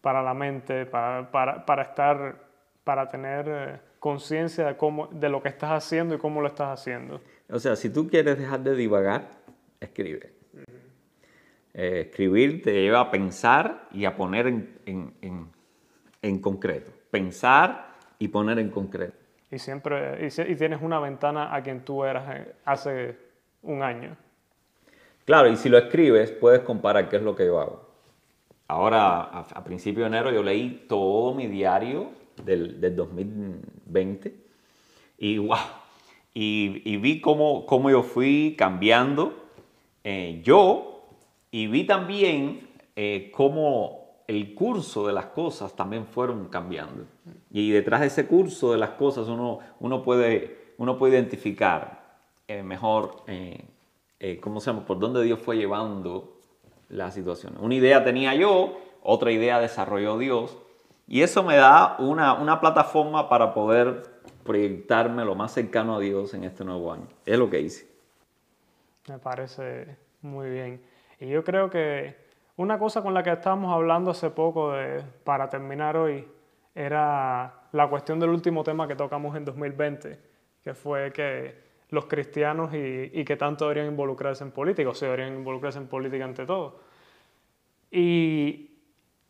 para 0.00 0.22
la 0.22 0.34
mente, 0.34 0.86
para, 0.86 1.30
para, 1.30 1.82
estar, 1.82 2.36
para 2.84 3.08
tener 3.08 3.46
eh, 3.48 3.80
conciencia 4.04 4.66
de, 4.66 4.76
cómo, 4.76 5.06
de 5.06 5.30
lo 5.30 5.42
que 5.42 5.48
estás 5.48 5.70
haciendo 5.70 6.14
y 6.14 6.18
cómo 6.18 6.42
lo 6.42 6.48
estás 6.48 6.78
haciendo. 6.78 7.22
O 7.48 7.58
sea, 7.58 7.74
si 7.74 7.88
tú 7.88 8.06
quieres 8.06 8.38
dejar 8.38 8.60
de 8.60 8.76
divagar, 8.76 9.30
escribe. 9.80 10.30
Eh, 11.72 12.02
escribir 12.02 12.60
te 12.60 12.82
lleva 12.82 13.00
a 13.00 13.10
pensar 13.10 13.88
y 13.92 14.04
a 14.04 14.14
poner 14.14 14.46
en, 14.84 16.40
concreto. 16.42 16.92
Pensar 17.10 17.94
y 18.18 18.28
poner 18.28 18.58
en 18.58 18.68
concreto. 18.68 19.16
Y 19.50 19.58
siempre 19.58 20.28
y, 20.28 20.54
tienes 20.54 20.82
una 20.82 21.00
ventana 21.00 21.54
a 21.54 21.62
quien 21.62 21.82
tú 21.82 22.04
eras 22.04 22.24
eh, 22.36 22.52
hace 22.66 23.16
un 23.62 23.82
año. 23.82 24.18
Claro, 25.24 25.48
y 25.48 25.56
si 25.56 25.70
lo 25.70 25.78
escribes, 25.78 26.30
puedes 26.30 26.60
comparar 26.60 27.08
qué 27.08 27.16
es 27.16 27.22
lo 27.22 27.34
que 27.34 27.46
yo 27.46 27.58
hago. 27.58 27.88
Ahora, 28.68 29.22
a, 29.22 29.64
principio 29.64 30.02
de 30.02 30.08
enero, 30.08 30.30
yo 30.30 30.42
leí 30.42 30.84
todo 30.86 31.32
mi 31.32 31.46
diario 31.46 32.10
del, 32.44 32.82
del 32.82 32.94
2020 33.84 34.34
y 35.18 35.38
wow, 35.38 35.56
y, 36.32 36.96
vi 36.96 37.20
cómo, 37.20 37.64
cómo, 37.66 37.90
yo 37.90 38.02
fui 38.02 38.56
cambiando 38.58 39.34
eh, 40.02 40.40
yo 40.44 41.06
y 41.50 41.66
vi 41.68 41.84
también 41.84 42.68
eh, 42.96 43.30
cómo 43.32 44.24
el 44.26 44.54
curso 44.54 45.06
de 45.06 45.12
las 45.12 45.26
cosas 45.26 45.76
también 45.76 46.06
fueron 46.06 46.48
cambiando. 46.48 47.04
Y 47.50 47.70
detrás 47.70 48.00
de 48.00 48.08
ese 48.08 48.26
curso 48.26 48.72
de 48.72 48.78
las 48.78 48.90
cosas 48.90 49.28
uno, 49.28 49.60
uno, 49.80 50.02
puede, 50.02 50.72
uno 50.78 50.98
puede 50.98 51.14
identificar 51.14 52.18
eh, 52.48 52.62
mejor, 52.62 53.22
¿cómo 54.40 54.60
se 54.60 54.72
por 54.72 54.98
dónde 54.98 55.22
Dios 55.22 55.38
fue 55.38 55.56
llevando 55.56 56.34
la 56.88 57.10
situación. 57.10 57.54
Una 57.60 57.74
idea 57.74 58.04
tenía 58.04 58.34
yo, 58.34 58.78
otra 59.02 59.32
idea 59.32 59.58
desarrolló 59.60 60.18
Dios, 60.18 60.56
y 61.06 61.22
eso 61.22 61.42
me 61.42 61.56
da 61.56 61.96
una, 61.98 62.34
una 62.34 62.60
plataforma 62.60 63.28
para 63.28 63.52
poder 63.52 64.02
proyectarme 64.44 65.24
lo 65.24 65.34
más 65.34 65.52
cercano 65.52 65.96
a 65.96 66.00
Dios 66.00 66.34
en 66.34 66.44
este 66.44 66.64
nuevo 66.64 66.92
año. 66.92 67.06
Es 67.26 67.38
lo 67.38 67.50
que 67.50 67.60
hice. 67.60 67.86
Me 69.08 69.18
parece 69.18 69.96
muy 70.22 70.48
bien. 70.48 70.82
Y 71.20 71.28
yo 71.28 71.44
creo 71.44 71.68
que 71.68 72.16
una 72.56 72.78
cosa 72.78 73.02
con 73.02 73.12
la 73.12 73.22
que 73.22 73.32
estábamos 73.32 73.72
hablando 73.72 74.10
hace 74.10 74.30
poco 74.30 74.72
de, 74.72 75.02
para 75.24 75.48
terminar 75.48 75.96
hoy 75.96 76.26
era 76.74 77.52
la 77.72 77.88
cuestión 77.88 78.18
del 78.18 78.30
último 78.30 78.64
tema 78.64 78.88
que 78.88 78.96
tocamos 78.96 79.36
en 79.36 79.44
2020, 79.44 80.18
que 80.62 80.74
fue 80.74 81.12
que 81.12 81.62
los 81.90 82.06
cristianos 82.06 82.72
y, 82.72 83.10
y 83.12 83.24
que 83.24 83.36
tanto 83.36 83.66
deberían 83.66 83.88
involucrarse 83.88 84.42
en 84.42 84.50
política, 84.50 84.88
o 84.88 84.94
sea, 84.94 85.10
deberían 85.10 85.36
involucrarse 85.36 85.78
en 85.78 85.86
política 85.86 86.24
ante 86.24 86.46
todo. 86.46 86.80
Y 87.90 88.73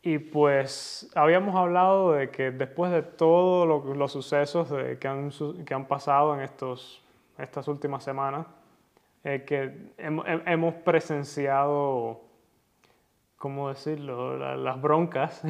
y 0.05 0.19
pues 0.19 1.09
habíamos 1.15 1.55
hablado 1.55 2.11
de 2.11 2.29
que 2.29 2.51
después 2.51 2.91
de 2.91 3.01
todos 3.01 3.97
los 3.97 4.11
sucesos 4.11 4.71
que, 4.99 5.07
han, 5.07 5.31
que 5.65 5.73
han 5.73 5.85
pasado 5.85 6.35
en 6.35 6.41
estos, 6.41 7.03
estas 7.39 7.67
últimas 7.67 8.03
semanas, 8.03 8.45
eh, 9.23 9.43
que 9.47 9.95
hemos 9.97 10.75
presenciado, 10.75 12.21
¿cómo 13.37 13.69
decirlo?, 13.69 14.37
las 14.55 14.79
broncas 14.79 15.41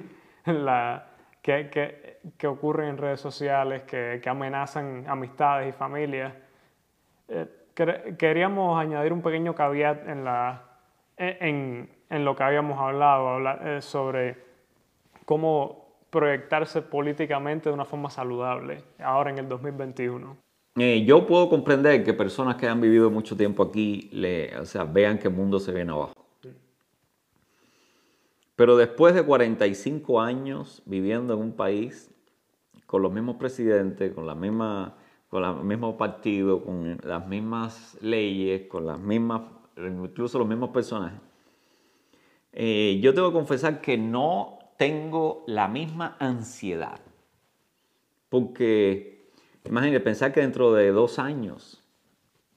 la, 0.44 1.06
que, 1.40 1.70
que, 1.70 2.20
que, 2.36 2.46
ocurren 2.46 2.90
en 2.90 2.98
redes 2.98 3.20
sociales, 3.20 3.84
que, 3.84 4.20
amenazan 4.26 5.06
amistades 5.08 5.70
y 5.70 5.72
familias. 5.72 6.34
Eh, 7.28 7.46
queríamos 8.18 8.78
añadir 8.78 9.14
un 9.14 9.22
pequeño 9.22 9.54
caveat 9.54 10.06
en 10.06 10.22
la... 10.22 10.64
En, 11.16 12.01
en 12.12 12.24
lo 12.24 12.36
que 12.36 12.42
habíamos 12.42 12.78
hablado, 12.78 13.38
eh, 13.64 13.80
sobre 13.80 14.36
cómo 15.24 16.04
proyectarse 16.10 16.82
políticamente 16.82 17.70
de 17.70 17.74
una 17.74 17.86
forma 17.86 18.10
saludable 18.10 18.84
ahora 18.98 19.30
en 19.30 19.38
el 19.38 19.48
2021. 19.48 20.36
Eh, 20.76 21.04
yo 21.06 21.26
puedo 21.26 21.48
comprender 21.48 22.04
que 22.04 22.12
personas 22.12 22.56
que 22.56 22.68
han 22.68 22.80
vivido 22.82 23.10
mucho 23.10 23.34
tiempo 23.34 23.62
aquí 23.62 24.10
le, 24.12 24.56
o 24.58 24.66
sea, 24.66 24.84
vean 24.84 25.18
que 25.18 25.28
el 25.28 25.34
mundo 25.34 25.58
se 25.58 25.72
viene 25.72 25.90
abajo. 25.92 26.14
Pero 28.56 28.76
después 28.76 29.14
de 29.14 29.22
45 29.24 30.20
años 30.20 30.82
viviendo 30.84 31.32
en 31.32 31.40
un 31.40 31.52
país 31.52 32.14
con 32.84 33.00
los 33.00 33.10
mismos 33.10 33.36
presidentes, 33.36 34.12
con 34.12 34.26
la 34.26 34.34
misma 34.34 34.96
con 35.32 35.42
el 35.42 35.64
mismo 35.64 35.96
partido, 35.96 36.62
con 36.62 36.98
las 37.02 37.26
mismas 37.26 37.96
leyes, 38.02 38.68
con 38.68 38.84
las 38.84 39.00
mismas, 39.00 39.40
incluso 39.78 40.38
los 40.38 40.46
mismos 40.46 40.68
personajes, 40.68 41.18
eh, 42.52 42.98
yo 43.02 43.14
tengo 43.14 43.28
que 43.28 43.34
confesar 43.34 43.80
que 43.80 43.96
no 43.98 44.58
tengo 44.76 45.44
la 45.46 45.68
misma 45.68 46.16
ansiedad, 46.18 47.00
porque 48.28 49.12
Imagínate, 49.64 50.00
pensar 50.00 50.32
que 50.32 50.40
dentro 50.40 50.72
de 50.72 50.90
dos 50.90 51.18
años 51.18 51.82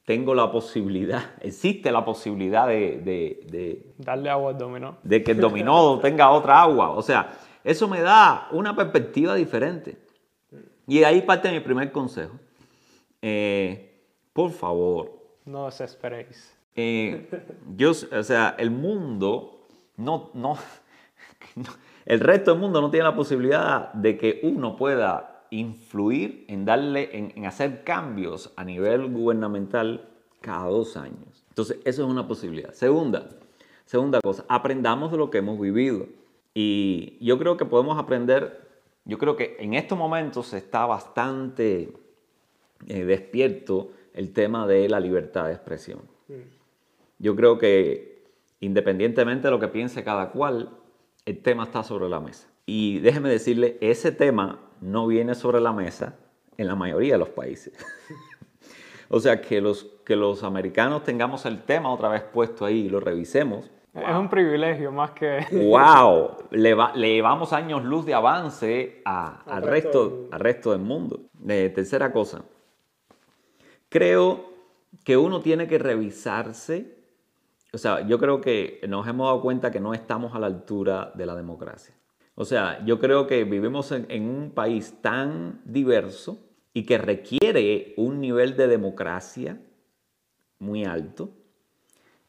tengo 0.05 0.33
la 0.33 0.51
posibilidad, 0.51 1.23
existe 1.41 1.91
la 1.91 2.03
posibilidad 2.03 2.67
de, 2.67 2.97
de, 2.99 3.45
de, 3.51 3.93
Darle 3.97 4.29
agua 4.29 4.51
al 4.51 4.57
dominó. 4.57 4.97
de 5.03 5.23
que 5.23 5.31
el 5.31 5.39
dominó 5.39 5.99
tenga 6.01 6.31
otra 6.31 6.61
agua. 6.61 6.91
O 6.91 7.01
sea, 7.01 7.37
eso 7.63 7.87
me 7.87 8.01
da 8.01 8.47
una 8.51 8.75
perspectiva 8.75 9.35
diferente. 9.35 9.97
Y 10.87 10.99
de 10.99 11.05
ahí 11.05 11.21
parte 11.21 11.51
mi 11.51 11.59
primer 11.59 11.91
consejo. 11.91 12.39
Eh, 13.21 14.03
por 14.33 14.51
favor, 14.51 15.11
No 15.45 15.65
desesperéis. 15.65 16.55
eh, 16.75 17.27
yo, 17.75 17.91
o 17.91 18.23
sea, 18.23 18.55
el 18.59 18.69
mundo 18.69 19.54
no, 19.97 20.31
no, 20.33 20.57
el 22.05 22.19
resto 22.19 22.51
del 22.51 22.59
mundo 22.59 22.81
no 22.81 22.91
tiene 22.91 23.05
la 23.05 23.15
posibilidad 23.15 23.93
de 23.93 24.17
que 24.17 24.39
uno 24.43 24.75
pueda 24.75 25.45
influir 25.51 26.45
en 26.47 26.65
darle, 26.65 27.17
en, 27.17 27.33
en 27.35 27.45
hacer 27.45 27.83
cambios 27.83 28.51
a 28.55 28.63
nivel 28.63 29.11
gubernamental 29.11 30.09
cada 30.41 30.67
dos 30.67 30.97
años. 30.97 31.45
Entonces, 31.49 31.77
eso 31.85 32.03
es 32.03 32.09
una 32.09 32.27
posibilidad. 32.27 32.71
Segunda, 32.73 33.29
segunda 33.85 34.19
cosa, 34.21 34.45
aprendamos 34.47 35.11
de 35.11 35.17
lo 35.17 35.29
que 35.29 35.39
hemos 35.39 35.59
vivido. 35.59 36.07
Y 36.53 37.17
yo 37.19 37.37
creo 37.37 37.57
que 37.57 37.65
podemos 37.65 37.97
aprender, 37.97 38.61
yo 39.05 39.17
creo 39.17 39.35
que 39.35 39.57
en 39.59 39.73
estos 39.73 39.97
momentos 39.97 40.53
está 40.53 40.85
bastante 40.85 41.93
eh, 42.87 43.05
despierto 43.05 43.91
el 44.13 44.31
tema 44.33 44.67
de 44.67 44.87
la 44.87 44.99
libertad 44.99 45.47
de 45.47 45.53
expresión. 45.53 45.99
Yo 47.19 47.35
creo 47.35 47.57
que 47.57 48.14
independientemente 48.59 49.47
de 49.47 49.51
lo 49.51 49.59
que 49.59 49.67
piense 49.67 50.03
cada 50.03 50.29
cual, 50.31 50.69
el 51.25 51.41
tema 51.41 51.63
está 51.63 51.83
sobre 51.83 52.07
la 52.09 52.19
mesa. 52.19 52.47
Y 52.65 52.99
déjeme 52.99 53.29
decirle, 53.29 53.77
ese 53.81 54.11
tema 54.11 54.59
no 54.81 55.07
viene 55.07 55.35
sobre 55.35 55.59
la 55.61 55.71
mesa 55.73 56.15
en 56.57 56.67
la 56.67 56.75
mayoría 56.75 57.13
de 57.13 57.19
los 57.19 57.29
países. 57.29 57.73
o 59.09 59.19
sea, 59.19 59.41
que 59.41 59.61
los, 59.61 59.83
que 60.05 60.15
los 60.15 60.43
americanos 60.43 61.03
tengamos 61.03 61.45
el 61.45 61.61
tema 61.63 61.91
otra 61.93 62.09
vez 62.09 62.23
puesto 62.23 62.65
ahí 62.65 62.85
y 62.85 62.89
lo 62.89 62.99
revisemos. 62.99 63.69
Es 63.93 64.15
un 64.15 64.29
privilegio 64.29 64.91
más 64.91 65.11
que... 65.11 65.45
¡Wow! 65.51 66.37
Le, 66.51 66.73
va- 66.73 66.91
le 66.95 67.13
llevamos 67.13 67.53
años 67.53 67.83
luz 67.85 68.05
de 68.05 68.13
avance 68.13 69.01
a- 69.05 69.41
al, 69.45 69.63
resto 69.63 70.09
del- 70.09 70.27
al 70.33 70.39
resto 70.41 70.71
del 70.71 70.81
mundo. 70.81 71.21
Eh, 71.47 71.71
tercera 71.73 72.11
cosa, 72.11 72.43
creo 73.89 74.49
que 75.03 75.17
uno 75.17 75.39
tiene 75.41 75.67
que 75.67 75.77
revisarse. 75.77 76.94
O 77.75 77.77
sea, 77.77 78.07
yo 78.07 78.19
creo 78.19 78.39
que 78.39 78.79
nos 78.87 79.05
hemos 79.05 79.27
dado 79.27 79.41
cuenta 79.41 79.69
que 79.69 79.81
no 79.81 79.93
estamos 79.93 80.33
a 80.33 80.39
la 80.39 80.47
altura 80.47 81.11
de 81.13 81.25
la 81.25 81.35
democracia. 81.35 81.93
O 82.35 82.45
sea, 82.45 82.81
yo 82.85 82.99
creo 82.99 83.27
que 83.27 83.43
vivimos 83.43 83.91
en, 83.91 84.05
en 84.07 84.29
un 84.29 84.51
país 84.51 85.01
tan 85.01 85.59
diverso 85.65 86.39
y 86.73 86.85
que 86.85 86.97
requiere 86.97 87.93
un 87.97 88.21
nivel 88.21 88.55
de 88.55 88.69
democracia 88.69 89.59
muy 90.57 90.85
alto 90.85 91.31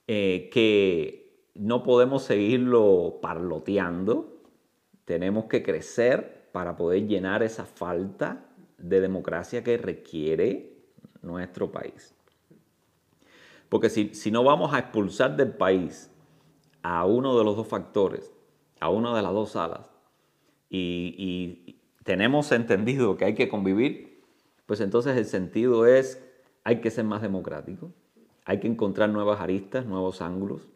eh, 0.08 0.50
que 0.52 1.50
no 1.54 1.84
podemos 1.84 2.24
seguirlo 2.24 3.20
parloteando. 3.22 4.40
Tenemos 5.04 5.44
que 5.44 5.62
crecer 5.62 6.48
para 6.50 6.76
poder 6.76 7.06
llenar 7.06 7.44
esa 7.44 7.66
falta 7.66 8.46
de 8.78 9.00
democracia 9.00 9.62
que 9.62 9.78
requiere 9.78 10.72
nuestro 11.22 11.70
país. 11.70 12.15
Porque 13.68 13.90
si, 13.90 14.14
si 14.14 14.30
no 14.30 14.44
vamos 14.44 14.72
a 14.72 14.78
expulsar 14.78 15.36
del 15.36 15.52
país 15.52 16.10
a 16.82 17.04
uno 17.04 17.36
de 17.36 17.44
los 17.44 17.56
dos 17.56 17.66
factores, 17.66 18.32
a 18.80 18.90
una 18.90 19.14
de 19.14 19.22
las 19.22 19.32
dos 19.32 19.56
alas, 19.56 19.90
y, 20.70 21.80
tenemos 22.04 22.52
entendido 22.52 23.16
que 23.16 23.24
hay 23.24 23.34
que 23.34 23.48
convivir, 23.48 24.22
pues 24.64 24.80
entonces 24.80 25.16
el 25.16 25.24
sentido 25.24 25.86
es, 25.86 26.24
hay 26.62 26.80
que 26.80 26.92
ser 26.92 27.04
más 27.04 27.20
democrático, 27.20 27.90
hay 28.44 28.60
que 28.60 28.68
encontrar 28.68 29.10
nuevas 29.10 29.40
aristas, 29.40 29.86
nuevos 29.86 30.22
ángulos 30.22 30.68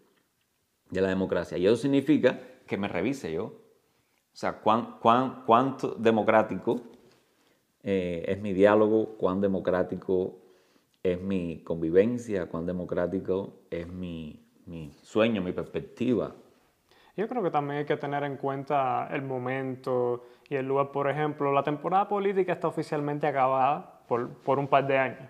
de 0.90 1.00
la 1.00 1.08
democracia. 1.08 1.56
Y 1.56 1.66
eso 1.66 1.76
significa 1.76 2.40
que 2.66 2.76
me 2.76 2.88
revise 2.88 3.32
yo. 3.32 3.44
O 3.44 4.36
sea, 4.36 4.60
cuán, 4.60 4.98
cuán- 5.00 5.44
cuánto 5.46 5.94
democrático 5.94 6.80
eh, 7.84 8.24
es 8.26 8.40
mi 8.40 8.52
diálogo, 8.52 9.16
cuán 9.16 9.40
democrático 9.40 10.36
es 11.02 11.20
mi 11.20 11.62
convivencia, 11.62 12.46
cuán 12.46 12.66
democrático 12.66 13.60
es 13.70 13.86
mi, 13.86 14.40
mi 14.66 14.92
sueño, 15.02 15.42
mi 15.42 15.52
perspectiva. 15.52 16.34
Yo 17.16 17.28
creo 17.28 17.42
que 17.42 17.50
también 17.50 17.80
hay 17.80 17.84
que 17.84 17.96
tener 17.96 18.22
en 18.24 18.36
cuenta 18.36 19.08
el 19.10 19.22
momento 19.22 20.24
y 20.48 20.54
el 20.56 20.66
lugar. 20.66 20.90
Por 20.92 21.10
ejemplo, 21.10 21.52
la 21.52 21.62
temporada 21.62 22.08
política 22.08 22.52
está 22.52 22.68
oficialmente 22.68 23.26
acabada 23.26 24.00
por, 24.06 24.28
por 24.28 24.58
un 24.58 24.68
par 24.68 24.86
de 24.86 24.98
años. 24.98 25.28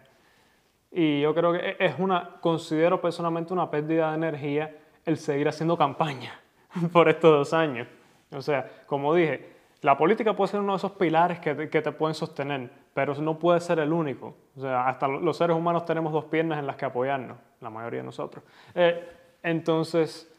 Y 0.92 1.20
yo 1.20 1.34
creo 1.34 1.52
que 1.52 1.76
es 1.78 1.94
una, 1.98 2.36
considero 2.40 3.00
personalmente 3.00 3.52
una 3.52 3.70
pérdida 3.70 4.10
de 4.10 4.16
energía 4.16 4.76
el 5.04 5.16
seguir 5.16 5.48
haciendo 5.48 5.76
campaña 5.76 6.40
por 6.92 7.08
estos 7.08 7.30
dos 7.30 7.52
años. 7.54 7.86
O 8.32 8.42
sea, 8.42 8.84
como 8.86 9.14
dije, 9.14 9.52
la 9.82 9.96
política 9.96 10.34
puede 10.34 10.50
ser 10.50 10.60
uno 10.60 10.72
de 10.72 10.78
esos 10.78 10.92
pilares 10.92 11.40
que 11.40 11.54
te, 11.54 11.70
que 11.70 11.80
te 11.80 11.92
pueden 11.92 12.14
sostener, 12.14 12.70
pero 12.94 13.14
no 13.14 13.38
puede 13.38 13.60
ser 13.60 13.78
el 13.78 13.92
único. 13.92 14.34
O 14.56 14.60
sea, 14.60 14.88
hasta 14.88 15.08
los 15.08 15.36
seres 15.36 15.56
humanos 15.56 15.84
tenemos 15.84 16.12
dos 16.12 16.24
piernas 16.26 16.58
en 16.58 16.66
las 16.66 16.76
que 16.76 16.84
apoyarnos, 16.84 17.38
la 17.60 17.70
mayoría 17.70 18.00
de 18.00 18.06
nosotros. 18.06 18.44
Eh, 18.74 19.08
entonces, 19.42 20.30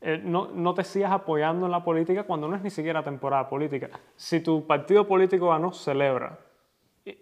eh, 0.00 0.20
no, 0.22 0.48
no 0.52 0.74
te 0.74 0.84
sigas 0.84 1.12
apoyando 1.12 1.66
en 1.66 1.72
la 1.72 1.82
política 1.82 2.24
cuando 2.24 2.48
no 2.48 2.56
es 2.56 2.62
ni 2.62 2.70
siquiera 2.70 3.02
temporada 3.02 3.48
política. 3.48 3.90
Si 4.14 4.40
tu 4.40 4.66
partido 4.66 5.06
político 5.06 5.48
ganó, 5.48 5.72
celebra. 5.72 6.38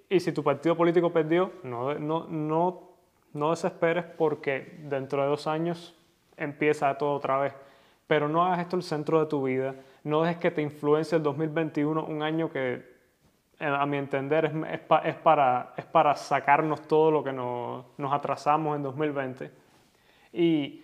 Y, 0.09 0.20
si 0.20 0.33
tu 0.33 0.42
partido 0.42 0.77
político 0.77 1.12
perdió, 1.12 1.53
no, 1.62 1.94
no, 1.94 2.27
no, 2.29 2.90
no 3.33 3.51
desesperes 3.51 4.05
porque 4.05 4.79
dentro 4.85 5.23
de 5.23 5.29
dos 5.29 5.47
años 5.47 5.94
empieza 6.37 6.97
todo 6.97 7.12
otra 7.12 7.38
vez. 7.38 7.55
Pero 8.07 8.29
no 8.29 8.44
hagas 8.44 8.61
esto 8.61 8.77
el 8.77 8.83
centro 8.83 9.20
de 9.20 9.27
tu 9.27 9.42
vida. 9.44 9.75
No 10.03 10.23
dejes 10.23 10.38
que 10.38 10.51
te 10.51 10.62
influencie 10.62 11.16
el 11.16 11.23
2021, 11.23 12.05
un 12.05 12.23
año 12.23 12.51
que, 12.51 12.93
a 13.61 13.87
mi 13.87 13.97
entender, 13.97 14.45
es, 14.47 14.53
es, 14.73 14.81
pa- 14.81 14.99
es 15.01 15.14
para, 15.17 15.73
es 15.77 15.85
para 15.87 16.14
sacarnos 16.14 16.83
todo 16.88 17.11
lo 17.11 17.23
que 17.25 17.33
nos, 17.33 17.85
nos 17.99 18.12
atrasamos 18.12 18.77
en 18.77 18.83
2020. 18.83 19.51
Y, 20.33 20.83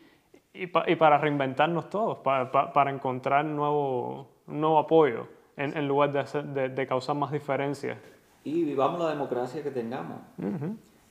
y, 0.53 0.67
pa- 0.69 0.85
y 0.89 0.97
para 0.97 1.19
reinventarnos 1.19 1.91
todos, 1.91 2.19
pa- 2.19 2.51
pa- 2.51 2.73
para 2.73 2.91
encontrar 2.91 3.45
nuevo, 3.45 4.29
nuevo 4.47 4.79
apoyo 4.79 5.27
en, 5.57 5.77
en 5.77 5.89
lugar 5.89 6.13
de, 6.13 6.21
hacer- 6.21 6.45
de, 6.47 6.69
de 6.69 6.87
causar 6.87 7.17
más 7.17 7.33
diferencias. 7.33 7.99
y 8.45 8.65
vivamos 8.65 9.01
la 9.01 9.11
democracia 9.11 9.63
que 9.63 9.71
tengamos. 9.71 10.19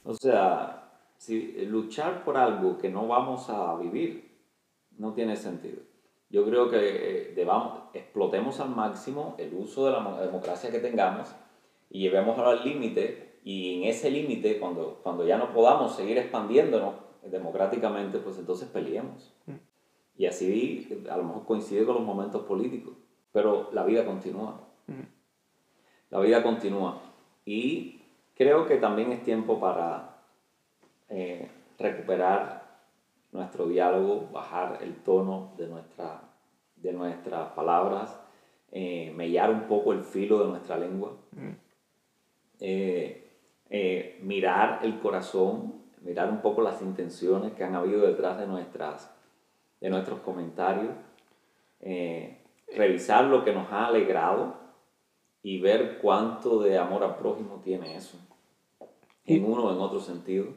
O 0.04 0.14
sea, 0.16 0.90
si 1.18 1.66
luchar 1.66 2.24
por 2.24 2.38
algo 2.38 2.78
que 2.78 2.90
no 2.90 3.08
vamos 3.08 3.50
a 3.50 3.76
vivir 3.76 4.30
no 4.98 5.14
tiene 5.14 5.36
sentido. 5.36 5.82
Yo 6.32 6.46
creo 6.46 6.70
que 6.70 6.78
eh, 6.80 7.34
debamos, 7.36 7.80
explotemos 7.94 8.60
al 8.60 8.70
máximo 8.70 9.36
el 9.38 9.54
uso 9.54 9.86
de 9.86 9.92
la 9.92 10.00
mo- 10.00 10.18
democracia 10.18 10.70
que 10.72 10.80
tengamos 10.80 11.36
y 11.90 12.02
llevémoslo 12.02 12.48
al 12.48 12.64
límite 12.64 13.30
y 13.44 13.76
en 13.82 13.90
ese 13.90 14.12
límite, 14.12 14.60
cuando, 14.60 15.00
cuando 15.02 15.26
ya 15.26 15.38
no 15.38 15.54
podamos 15.54 15.96
seguir 15.96 16.18
expandiéndonos 16.18 16.96
democráticamente, 17.24 18.20
pues 18.20 18.38
entonces 18.38 18.68
peleemos. 18.70 19.34
Y 20.18 20.26
así 20.26 21.06
a 21.10 21.18
lo 21.18 21.24
mejor 21.24 21.46
coincide 21.46 21.86
con 21.86 21.96
los 21.96 22.04
momentos 22.04 22.44
políticos, 22.44 22.94
pero 23.32 23.70
la 23.74 23.84
vida 23.86 24.06
continúa. 24.06 24.68
La 26.10 26.20
vida 26.20 26.44
continúa. 26.44 27.02
Y 27.46 28.02
creo 28.36 28.68
que 28.68 28.78
también 28.78 29.12
es 29.12 29.24
tiempo 29.24 29.60
para 29.60 30.18
eh, 31.08 31.50
recuperar 31.78 32.68
nuestro 33.32 33.68
diálogo, 33.68 34.28
bajar 34.32 34.80
el 34.82 34.96
tono 34.98 35.54
de, 35.58 35.68
nuestra, 35.68 36.22
de 36.76 36.94
nuestras 36.94 37.50
palabras, 37.54 38.20
eh, 38.72 39.14
mellar 39.16 39.52
un 39.52 39.62
poco 39.68 39.94
el 39.94 40.04
filo 40.04 40.40
de 40.40 40.50
nuestra 40.50 40.78
lengua, 40.78 41.14
eh, 42.60 43.30
eh, 43.70 44.20
mirar 44.22 44.80
el 44.84 45.00
corazón, 45.00 45.76
mirar 46.02 46.30
un 46.30 46.42
poco 46.42 46.62
las 46.62 46.82
intenciones 46.82 47.54
que 47.54 47.64
han 47.64 47.76
habido 47.76 48.02
detrás 48.02 48.40
de, 48.40 48.48
nuestras, 48.48 49.16
de 49.80 49.90
nuestros 49.90 50.20
comentarios, 50.22 50.94
eh, 51.82 52.42
revisar 52.76 53.26
lo 53.26 53.44
que 53.44 53.54
nos 53.54 53.72
ha 53.72 53.88
alegrado 53.88 54.56
y 55.44 55.62
ver 55.62 56.00
cuánto 56.02 56.60
de 56.60 56.78
amor 56.78 57.04
al 57.04 57.16
prójimo 57.18 57.62
tiene 57.64 57.96
eso, 57.96 58.18
en 59.26 59.46
uno 59.46 59.66
o 59.66 59.72
en 59.72 59.80
otro 59.80 60.00
sentido. 60.00 60.48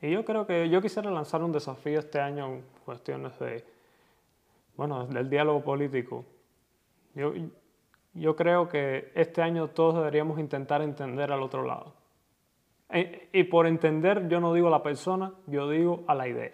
Y 0.00 0.10
yo 0.10 0.24
creo 0.24 0.46
que 0.46 0.68
yo 0.68 0.80
quisiera 0.82 1.10
lanzar 1.10 1.42
un 1.42 1.52
desafío 1.52 1.98
este 1.98 2.20
año 2.20 2.46
en 2.46 2.64
cuestiones 2.84 3.38
de, 3.38 3.64
bueno, 4.76 5.06
del 5.06 5.30
diálogo 5.30 5.62
político. 5.62 6.24
Yo, 7.14 7.32
yo 8.18 8.36
creo 8.36 8.68
que 8.68 9.12
este 9.14 9.42
año 9.42 9.68
todos 9.68 9.94
deberíamos 9.96 10.38
intentar 10.38 10.82
entender 10.82 11.32
al 11.32 11.42
otro 11.42 11.62
lado. 11.62 11.92
E- 12.90 13.28
Y 13.32 13.44
por 13.44 13.66
entender 13.66 14.28
yo 14.28 14.40
no 14.40 14.52
digo 14.54 14.68
a 14.68 14.70
la 14.70 14.82
persona, 14.82 15.32
yo 15.46 15.68
digo 15.68 16.04
a 16.06 16.14
la 16.14 16.28
idea. 16.28 16.52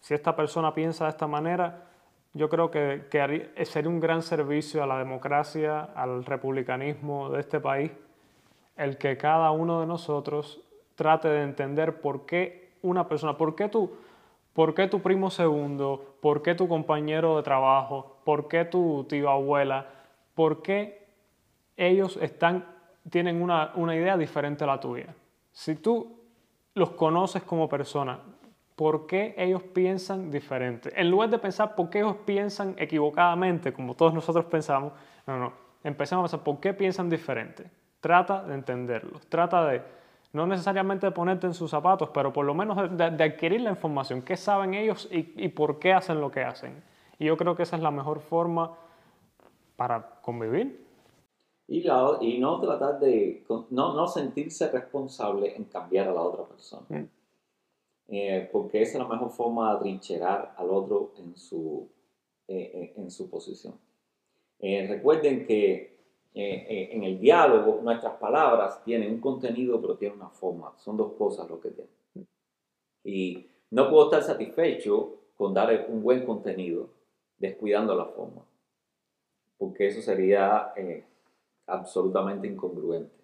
Si 0.00 0.14
esta 0.14 0.34
persona 0.36 0.74
piensa 0.74 1.04
de 1.04 1.10
esta 1.10 1.26
manera, 1.26 1.84
yo 2.32 2.48
creo 2.48 2.70
que, 2.70 3.06
que 3.10 3.20
haría- 3.20 3.50
sería 3.64 3.88
un 3.90 4.00
gran 4.00 4.22
servicio 4.22 4.82
a 4.82 4.86
la 4.86 4.98
democracia, 4.98 5.82
al 5.94 6.24
republicanismo 6.24 7.30
de 7.30 7.40
este 7.40 7.60
país, 7.60 7.90
el 8.76 8.98
que 8.98 9.16
cada 9.16 9.50
uno 9.52 9.80
de 9.80 9.86
nosotros 9.86 10.60
trate 10.96 11.28
de 11.28 11.42
entender 11.42 12.00
por 12.00 12.26
qué 12.26 12.72
una 12.82 13.08
persona, 13.08 13.36
por 13.36 13.54
qué 13.54 13.68
tú, 13.68 13.96
por 14.52 14.74
qué 14.74 14.86
tu 14.86 15.00
primo 15.00 15.30
segundo, 15.30 16.16
por 16.20 16.42
qué 16.42 16.54
tu 16.54 16.68
compañero 16.68 17.36
de 17.36 17.42
trabajo, 17.42 18.16
por 18.24 18.48
qué 18.48 18.64
tu 18.64 19.04
tío 19.08 19.30
abuela, 19.30 19.86
por 20.36 20.62
qué 20.62 21.08
ellos 21.76 22.20
tienen 23.10 23.42
una, 23.42 23.96
idea 23.96 24.16
diferente 24.16 24.62
a 24.62 24.66
la 24.68 24.78
tuya. 24.78 25.12
Si 25.50 25.74
tú 25.74 26.20
los 26.74 26.90
conoces 26.90 27.42
como 27.42 27.68
persona, 27.68 28.20
por 28.76 29.06
qué 29.06 29.34
ellos 29.38 29.62
piensan 29.62 30.30
diferente. 30.30 30.92
En 30.94 31.10
lugar 31.10 31.30
de 31.30 31.38
pensar 31.38 31.74
por 31.74 31.88
qué 31.88 32.00
ellos 32.00 32.16
piensan 32.26 32.74
equivocadamente, 32.76 33.72
como 33.72 33.94
todos 33.94 34.12
nosotros 34.12 34.44
pensamos, 34.44 34.92
no, 35.26 35.38
no, 35.38 35.52
empecemos 35.82 36.22
a 36.22 36.24
pensar 36.26 36.44
por 36.44 36.60
qué 36.60 36.74
piensan 36.74 37.08
diferente. 37.08 37.70
Trata 38.00 38.42
de 38.42 38.54
entenderlos, 38.54 39.26
trata 39.28 39.66
de, 39.66 39.82
no 40.34 40.46
necesariamente 40.46 41.06
de 41.06 41.12
ponerte 41.12 41.46
en 41.46 41.54
sus 41.54 41.70
zapatos, 41.70 42.10
pero 42.10 42.30
por 42.30 42.44
lo 42.44 42.52
menos 42.52 42.94
de, 42.94 43.04
adquirir 43.24 43.62
la 43.62 43.70
información, 43.70 44.20
qué 44.20 44.36
saben 44.36 44.74
ellos 44.74 45.08
y, 45.10 45.48
por 45.48 45.78
qué 45.78 45.94
hacen 45.94 46.20
lo 46.20 46.30
que 46.30 46.44
hacen. 46.44 46.82
Y 47.18 47.24
yo 47.24 47.38
creo 47.38 47.56
que 47.56 47.62
esa 47.62 47.76
es 47.76 47.82
la 47.82 47.90
mejor 47.90 48.20
forma 48.20 48.72
para 49.76 50.20
convivir. 50.22 50.84
Y, 51.68 51.84
y 52.20 52.38
no 52.38 52.60
tratar 52.60 53.00
de, 53.00 53.44
no, 53.48 53.94
no, 53.94 54.06
sentirse 54.06 54.70
responsable 54.70 55.56
en 55.56 55.64
cambiar 55.64 56.08
a 56.08 56.12
la 56.12 56.22
otra 56.22 56.44
persona. 56.44 56.86
Mm. 56.88 57.08
Eh, 58.08 58.48
porque 58.52 58.82
esa 58.82 58.98
es 58.98 59.04
la 59.04 59.08
mejor 59.08 59.30
forma 59.30 59.70
de 59.70 59.76
atrincherar 59.76 60.54
al 60.56 60.70
otro 60.70 61.12
en 61.18 61.36
su, 61.36 61.88
eh, 62.46 62.70
eh, 62.72 62.94
en 62.96 63.10
su 63.10 63.28
posición. 63.28 63.74
recuerden 64.60 65.44
que 65.46 65.96
en 66.38 67.02
el 67.02 67.18
diálogo 67.18 67.80
nuestras 67.82 68.14
palabras 68.18 68.84
tienen 68.84 69.10
un 69.10 69.20
contenido 69.20 69.80
pero 69.80 69.96
tienen 69.96 70.18
una 70.18 70.28
forma, 70.28 70.74
son 70.76 70.96
dos 70.96 71.14
cosas 71.14 71.48
lo 71.48 71.58
que 71.58 71.70
tienen. 71.70 72.28
Y 73.02 73.46
no 73.70 73.88
puedo 73.88 74.04
estar 74.04 74.22
satisfecho 74.22 75.14
con 75.34 75.54
dar 75.54 75.86
un 75.88 76.02
buen 76.02 76.24
contenido 76.26 76.90
descuidando 77.38 77.94
la 77.94 78.04
forma, 78.04 78.44
porque 79.58 79.88
eso 79.88 80.02
sería 80.02 80.72
absolutamente 81.66 82.46
incongruente. 82.46 83.14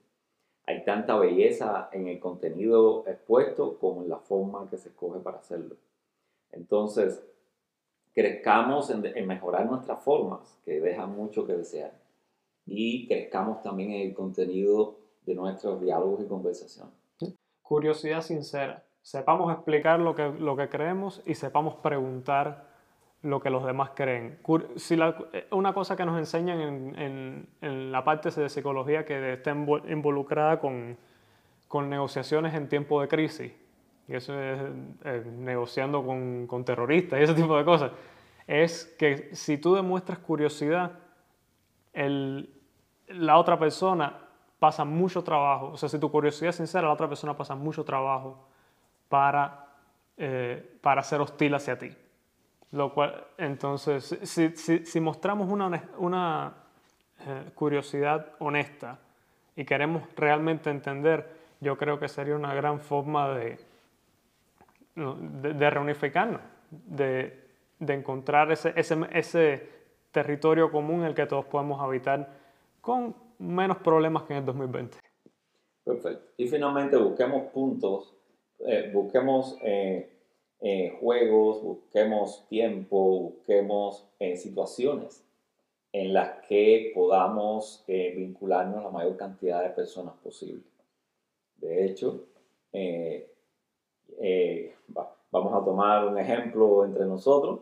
Hay 0.64 0.84
tanta 0.84 1.18
belleza 1.18 1.88
en 1.92 2.08
el 2.08 2.20
contenido 2.20 3.04
expuesto 3.06 3.78
como 3.78 4.02
en 4.02 4.08
la 4.08 4.18
forma 4.18 4.68
que 4.70 4.78
se 4.78 4.90
escoge 4.90 5.18
para 5.20 5.38
hacerlo. 5.38 5.76
Entonces, 6.52 7.24
crezcamos 8.14 8.90
en, 8.90 9.26
mejorar 9.26 9.66
nuestras 9.66 10.02
formas, 10.02 10.58
que 10.64 10.80
dejan 10.80 11.16
mucho 11.16 11.46
que 11.46 11.54
desear, 11.54 11.92
y 12.64 13.08
crezcamos 13.08 13.62
también 13.62 13.90
en 13.90 14.08
el 14.08 14.14
contenido 14.14 14.96
de 15.26 15.34
nuestros 15.34 15.80
diálogos 15.80 16.22
y 16.22 16.28
conversaciones. 16.28 16.94
Curiosidad 17.62 18.20
sincera. 18.20 18.84
Sepamos 19.00 19.52
explicar 19.52 19.98
lo 19.98 20.14
que, 20.14 20.28
lo 20.28 20.56
que 20.56 20.68
creemos 20.68 21.22
y 21.26 21.34
sepamos 21.34 21.76
preguntar 21.76 22.71
lo 23.22 23.40
que 23.40 23.50
los 23.50 23.64
demás 23.64 23.90
creen. 23.94 24.38
Eh, 24.46 25.46
una 25.50 25.72
cosa 25.72 25.96
que 25.96 26.04
nos 26.04 26.18
enseñan 26.18 26.60
en, 26.98 27.92
la 27.92 28.04
parte 28.04 28.30
de 28.30 28.48
psicología 28.48 29.04
que 29.04 29.34
está 29.34 29.50
involucrada 29.50 30.58
con, 30.58 30.96
negociaciones 31.88 32.54
en 32.54 32.68
tiempo 32.68 33.00
de 33.00 33.08
crisis, 33.08 33.52
y 34.08 34.14
eso 34.14 34.38
es 34.38 34.60
eh, 35.04 35.24
negociando 35.38 36.04
con, 36.04 36.64
terroristas 36.64 37.20
y 37.20 37.22
ese 37.22 37.34
tipo 37.34 37.56
de 37.56 37.64
cosas, 37.64 37.92
es 38.46 38.84
que 38.98 39.34
si 39.34 39.56
tú 39.56 39.74
demuestras 39.74 40.18
curiosidad, 40.18 40.98
la 41.94 43.38
otra 43.38 43.58
persona 43.58 44.18
pasa 44.58 44.84
mucho 44.84 45.22
trabajo, 45.22 45.70
o 45.72 45.76
sea, 45.76 45.88
si 45.88 45.98
tu 45.98 46.10
curiosidad 46.10 46.50
es 46.50 46.56
sincera, 46.56 46.88
la 46.88 46.92
otra 46.92 47.08
persona 47.08 47.36
pasa 47.36 47.54
mucho 47.54 47.84
trabajo 47.84 48.48
para, 49.08 49.66
eh, 50.16 50.78
para 50.80 51.02
ser 51.02 51.20
hostil 51.20 51.54
hacia 51.54 51.78
ti. 51.78 51.92
Lo 52.72 52.94
cual, 52.94 53.26
entonces, 53.36 54.18
si, 54.22 55.00
mostramos 55.00 55.50
una, 55.50 55.90
una 55.98 56.54
eh, 57.20 57.50
curiosidad 57.54 58.32
honesta 58.38 58.98
y 59.54 59.64
queremos 59.64 60.02
realmente 60.16 60.70
entender, 60.70 61.28
yo 61.60 61.76
creo 61.76 61.98
que 61.98 62.08
sería 62.08 62.34
una 62.34 62.54
gran 62.54 62.80
forma 62.80 63.34
de, 63.34 63.58
de, 64.94 65.70
reunificarnos, 65.70 66.40
de, 66.70 67.44
de 67.78 67.94
encontrar 67.94 68.50
ese, 68.50 68.72
ese, 68.74 68.96
ese, 69.12 69.82
territorio 70.10 70.70
común 70.70 71.00
en 71.00 71.06
el 71.06 71.14
que 71.14 71.26
todos 71.26 71.46
podemos 71.46 71.80
habitar 71.80 72.28
con 72.82 73.14
menos 73.38 73.78
problemas 73.78 74.24
que 74.24 74.34
en 74.34 74.40
el 74.40 74.44
2020. 74.44 74.98
Perfecto. 75.84 76.32
Y 76.36 76.48
finalmente 76.48 76.96
busquemos 76.96 77.50
puntos, 77.50 78.14
eh, 78.60 78.90
busquemos 78.92 79.56
eh, 79.62 80.12
eh, 80.64 80.96
juegos, 81.00 81.60
busquemos 81.60 82.46
tiempo, 82.48 83.32
busquemos 83.34 84.06
eh, 84.20 84.36
situaciones 84.36 85.26
en 85.92 86.14
las 86.14 86.46
que 86.46 86.92
podamos 86.94 87.84
eh, 87.88 88.14
vincularnos 88.16 88.78
a 88.78 88.84
la 88.84 88.90
mayor 88.90 89.16
cantidad 89.16 89.60
de 89.60 89.70
personas 89.70 90.14
posible. 90.22 90.62
De 91.56 91.84
hecho, 91.84 92.26
vamos 95.32 95.52
a 95.52 95.64
tomar 95.64 96.06
un 96.06 96.16
ejemplo 96.16 96.84
entre 96.84 97.06
nosotros. 97.06 97.60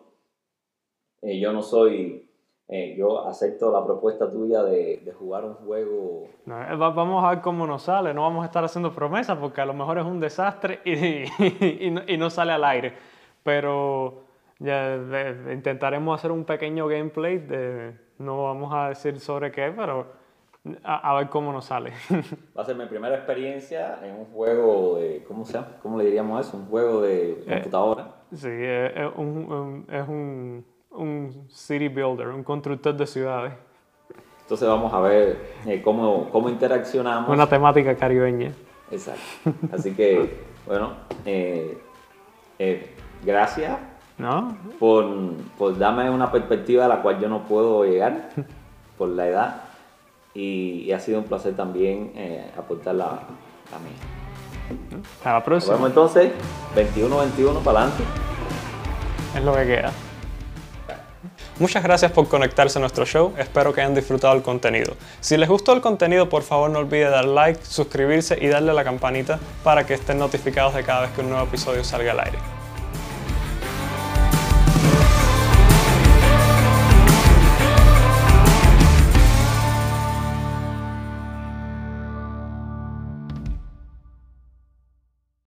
yo 1.23 1.53
no 1.55 1.63
soy 1.63 2.30
yo 2.71 3.27
acepto 3.27 3.73
la 3.73 3.85
propuesta 3.85 4.31
tuya 4.31 4.63
de, 4.63 5.13
jugar 5.19 5.45
un 5.45 5.55
juego. 5.55 6.29
vamos 6.47 7.25
a 7.25 7.31
ver 7.31 7.41
cómo 7.41 7.67
nos 7.67 7.83
sale, 7.83 8.15
no 8.15 8.23
vamos 8.23 8.45
a 8.45 8.47
estar 8.47 8.65
haciendo 8.65 8.93
promesas 8.93 9.37
porque 9.39 9.61
a 9.61 9.65
lo 9.65 9.75
mejor 9.75 9.99
es 9.99 10.05
un 10.05 10.21
desastre 10.21 10.81
y, 10.85 11.25
y, 12.15 12.17
no, 12.17 12.31
sale 12.31 12.53
al 12.53 12.65
aire. 12.65 12.95
Pero 13.43 14.23
ya 14.61 14.97
intentaremos 15.53 16.19
hacer 16.19 16.31
un 16.31 16.45
pequeño 16.45 16.87
gameplay, 16.87 17.39
de, 17.39 17.93
no 18.19 18.45
vamos 18.45 18.73
a 18.73 18.91
decir 18.91 19.19
sobre 19.19 19.51
qué, 19.51 19.73
pero 19.77 20.07
a, 20.85 21.15
ver 21.17 21.29
cómo 21.29 21.53
nos 21.53 21.65
sale. 21.65 21.93
Va 22.57 22.63
a 22.63 22.65
ser 22.65 22.77
mi 22.77 22.87
primera 22.87 23.17
experiencia 23.17 23.99
en 24.05 24.15
un 24.15 24.27
juego 24.27 24.99
de, 24.99 25.25
¿cómo 25.27 25.45
se 25.45 25.55
llama? 25.55 25.79
¿Cómo 25.83 25.99
le 25.99 26.05
diríamos 26.05 26.47
eso? 26.47 26.57
Un 26.57 26.67
juego 26.67 27.01
de 27.03 27.33
eh, 27.33 27.45
computadora. 27.49 28.15
sí, 28.33 28.49
es, 28.49 29.11
un, 29.17 29.87
es 29.91 30.07
un 30.07 30.65
un 30.91 31.47
city 31.51 31.89
builder, 31.89 32.29
un 32.29 32.43
constructor 32.43 32.97
de 32.97 33.07
ciudades. 33.07 33.53
Entonces 34.43 34.69
vamos 34.69 34.93
a 34.93 35.01
ver 35.01 35.39
eh, 35.67 35.81
cómo, 35.83 36.29
cómo 36.31 36.49
interaccionamos. 36.49 37.31
Una 37.31 37.47
temática 37.49 37.95
caribeña. 37.95 38.53
Exacto. 38.91 39.23
Así 39.73 39.93
que, 39.93 40.41
bueno, 40.67 40.95
eh, 41.25 41.79
eh, 42.59 42.95
gracias 43.25 43.79
¿No? 44.19 44.57
por, 44.81 45.07
por, 45.57 45.79
darme 45.79 46.11
una 46.11 46.33
perspectiva 46.33 46.87
a 46.87 46.89
la 46.89 47.01
cual 47.01 47.21
yo 47.21 47.29
no 47.29 47.45
puedo 47.45 47.85
llegar 47.85 48.31
por 48.99 49.11
la 49.11 49.29
edad. 49.29 49.63
Y, 50.35 50.91
ha 50.93 50.99
sido 50.99 51.21
un 51.21 51.27
placer 51.27 51.55
también 51.55 52.13
aportar 52.57 52.97
la, 52.97 53.07
la 53.07 53.79
mía. 53.79 55.03
Hasta 55.19 55.33
la 55.33 55.45
próxima. 55.45 55.75
Nos 55.75 55.95
vemos 55.95 56.13
entonces, 56.15 56.33
21-21 56.75 57.63
para 57.63 57.83
adelante. 57.83 58.05
Es 59.37 59.45
lo 59.45 59.55
que 59.55 59.65
queda. 59.65 59.93
Muchas 61.61 61.83
gracias 61.83 62.11
por 62.13 62.27
conectarse 62.27 62.79
a 62.79 62.81
nuestro 62.81 63.05
show, 63.05 63.35
espero 63.37 63.75
que 63.75 63.83
hayan 63.83 63.95
disfrutado 63.95 64.35
el 64.35 64.41
contenido. 64.41 64.95
Si 65.21 65.37
les 65.37 65.47
gustó 65.47 65.75
el 65.75 65.83
contenido, 65.83 66.27
por 66.31 66.43
favor 66.43 66.71
no 66.71 66.79
olviden 66.79 67.11
dar 67.11 67.27
like, 67.27 67.61
suscribirse 67.63 68.39
y 68.41 68.47
darle 68.47 68.71
a 68.71 68.75
la 68.75 68.83
campanita 68.83 69.39
para 69.63 69.85
que 69.85 69.93
estén 69.93 70.19
notificados 70.19 70.75
de 70.75 70.85
cada 70.85 71.03
vez 71.03 71.11
que 71.11 71.21
un 71.21 71.29
nuevo 71.29 71.45
episodio 71.45 71.85
salga 71.85 72.13
al 72.13 72.21
aire. 72.21 72.60